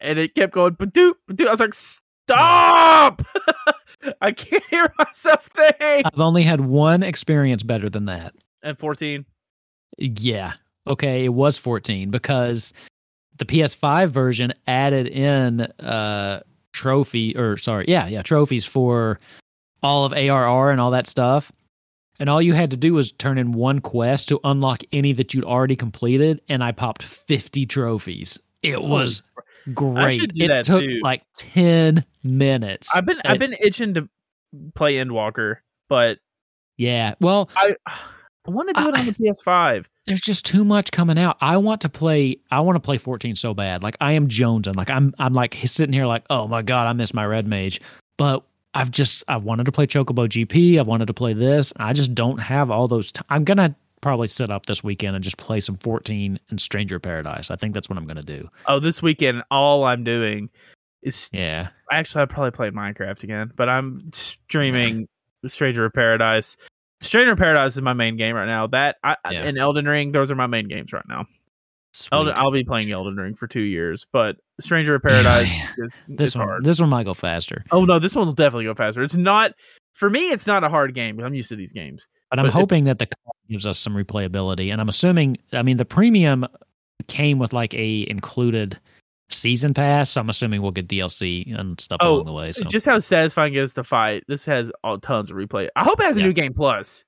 [0.00, 1.46] and it kept going, Badoo, Badoo.
[1.46, 3.22] I was like, stop!
[4.20, 6.06] I can't hear myself think.
[6.06, 8.34] I've only had one experience better than that.
[8.62, 9.24] And 14.
[9.98, 10.54] Yeah.
[10.86, 12.72] Okay, it was 14 because
[13.38, 16.40] the PS5 version added in uh
[16.72, 19.18] trophy or sorry, yeah, yeah, trophies for
[19.82, 21.50] all of ARR and all that stuff.
[22.18, 25.32] And all you had to do was turn in one quest to unlock any that
[25.32, 28.38] you'd already completed and I popped 50 trophies.
[28.62, 29.22] It was
[29.74, 30.20] great.
[30.34, 31.00] it took too.
[31.02, 32.88] like 10 minutes.
[32.94, 34.08] I've been I've been itching to
[34.74, 35.56] play Endwalker,
[35.88, 36.18] but
[36.76, 37.14] Yeah.
[37.20, 37.76] Well, I
[38.46, 39.84] I want to do it on the PS5.
[40.06, 41.36] there's just too much coming out.
[41.42, 42.38] I want to play.
[42.50, 43.82] I want to play 14 so bad.
[43.82, 44.76] Like I am jonesing.
[44.76, 45.14] Like I'm.
[45.18, 47.80] I'm like sitting here like, oh my god, I miss my red mage.
[48.16, 48.42] But
[48.74, 49.24] I've just.
[49.28, 50.78] I wanted to play Chocobo GP.
[50.78, 51.72] I wanted to play this.
[51.76, 53.12] I just don't have all those.
[53.12, 56.98] T- I'm gonna probably sit up this weekend and just play some 14 and Stranger
[56.98, 57.50] Paradise.
[57.50, 58.48] I think that's what I'm gonna do.
[58.66, 60.48] Oh, this weekend, all I'm doing
[61.02, 61.68] is Yeah.
[61.92, 65.08] actually I probably played Minecraft again, but I'm streaming
[65.42, 66.56] The Stranger of Paradise.
[67.00, 68.66] Stranger of Paradise is my main game right now.
[68.66, 69.44] That I- Yeah.
[69.44, 71.24] and Elden Ring, those are my main games right now.
[72.12, 75.48] Elden, I'll be playing Elden Ring for two years, but Stranger of Paradise
[75.78, 76.46] oh, is This one.
[76.48, 76.64] hard.
[76.64, 77.64] This one might go faster.
[77.70, 79.02] Oh no, this one will definitely go faster.
[79.02, 79.52] It's not
[79.94, 80.30] for me.
[80.30, 81.18] It's not a hard game.
[81.20, 82.08] I'm used to these games.
[82.30, 85.38] But I'm if- hoping that the card gives us some replayability, and I'm assuming.
[85.52, 86.46] I mean, the premium
[87.08, 88.78] came with like a included
[89.30, 92.52] season pass, so I'm assuming we'll get DLC and stuff Oh, along the way.
[92.52, 94.24] So Just how satisfying it is to fight.
[94.28, 95.68] This has all tons of replay.
[95.76, 96.26] I hope it has a Yeah.
[96.26, 97.04] new game plus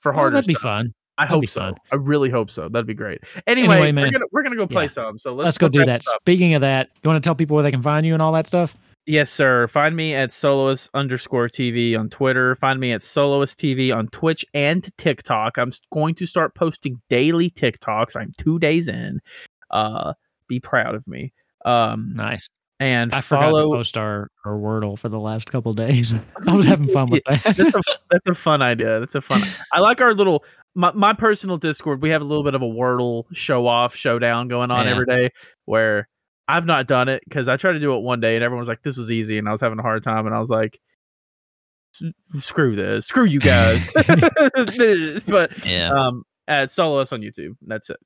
[0.00, 0.34] for Oh, harder.
[0.34, 0.74] that'd be stuff.
[0.74, 0.94] fun.
[1.18, 1.60] I That'd hope so.
[1.60, 1.74] fun.
[1.92, 2.68] I really hope so.
[2.68, 3.20] That'd be great.
[3.46, 4.12] Anyway, Anyway, we're man.
[4.12, 4.88] gonna we're gonna go play Yeah.
[4.88, 5.18] some.
[5.18, 6.02] So let's, Let's, go do that.
[6.02, 8.32] Speaking of that, you want to tell people where they can find you and all
[8.32, 8.76] that stuff?
[9.06, 9.66] Yes, sir.
[9.68, 12.54] Find me at soloist underscore TV on Twitter.
[12.56, 15.56] Find me at soloist TV on Twitch and TikTok.
[15.56, 18.16] I'm going to start posting daily TikToks.
[18.16, 19.20] I'm two days in.
[19.70, 20.12] Uh,
[20.46, 21.32] be proud of me.
[21.64, 22.50] Um, Nice.
[22.80, 26.12] and I forgot to post our, our Wordle for the last couple days.
[26.46, 27.74] I was having fun with That's that.
[27.74, 29.00] a, that's a fun idea.
[29.00, 29.42] That's a fun.
[29.72, 30.44] I like our little
[30.74, 32.02] my, my personal Discord.
[32.02, 34.92] We have a little bit of a Wordle show off showdown going on Yeah.
[34.92, 35.30] every day.
[35.64, 36.08] Where
[36.48, 38.68] I've not done it because I tried to do it one day and everyone was
[38.68, 40.78] like, "This was easy," and I was having a hard time, and I was like,
[42.24, 43.80] "Screw this, screw you guys."
[45.26, 45.90] but yeah.
[45.92, 47.56] um, at soloist on YouTube.
[47.66, 47.98] That's it.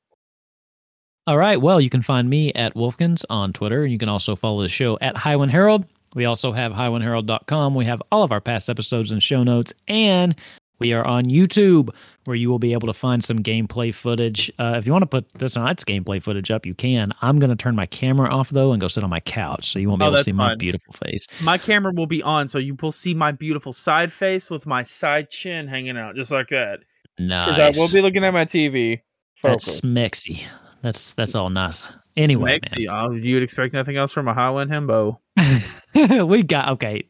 [1.29, 1.61] All right.
[1.61, 3.85] Well, you can find me at Wolfkins on Twitter.
[3.85, 5.85] and You can also follow the show at Highwind Herald.
[6.15, 7.75] We also have highwindherald.com.
[7.75, 9.73] We have all of our past episodes and show notes.
[9.89, 10.35] And
[10.79, 11.91] we are on YouTube,
[12.25, 14.51] where you will be able to find some gameplay footage.
[14.59, 17.13] Uh, if you want to put this tonight's gameplay footage up, you can.
[17.23, 19.71] I'm going to turn my camera off, though, and go sit on my couch.
[19.71, 21.29] So you won't be Oh, able to that's see my beautiful face.
[21.41, 24.83] My camera will be on, so you will see my beautiful side face with my
[24.83, 26.81] side chin hanging out, just like that.
[27.19, 27.47] Nice.
[27.47, 29.01] Because I will be looking at my TV.
[29.43, 29.81] That's Focus.
[29.83, 30.43] smexy.
[30.83, 31.91] That's that's all nice.
[32.17, 35.19] Anyway, you'd expect nothing else from a Highland himbo.
[36.29, 37.05] we got okay.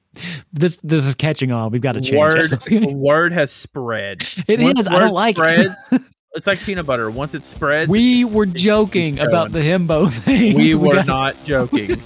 [0.52, 1.72] This this is catching on.
[1.72, 2.62] We've got to change Word,
[2.94, 4.24] word has spread.
[4.46, 4.86] It Once is.
[4.86, 6.02] I don't like spreads, it.
[6.34, 7.10] It's like peanut butter.
[7.10, 10.56] Once it spreads, we were joking about the himbo thing.
[10.56, 12.00] we were got- not joking.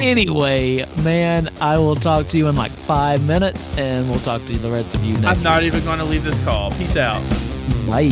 [0.00, 4.56] Anyway, man, I will talk to you in like five minutes, and we'll talk to
[4.58, 5.38] the rest of you next.
[5.38, 6.72] I'm not even going to leave this call.
[6.72, 7.22] Peace out.
[7.86, 8.10] Bye.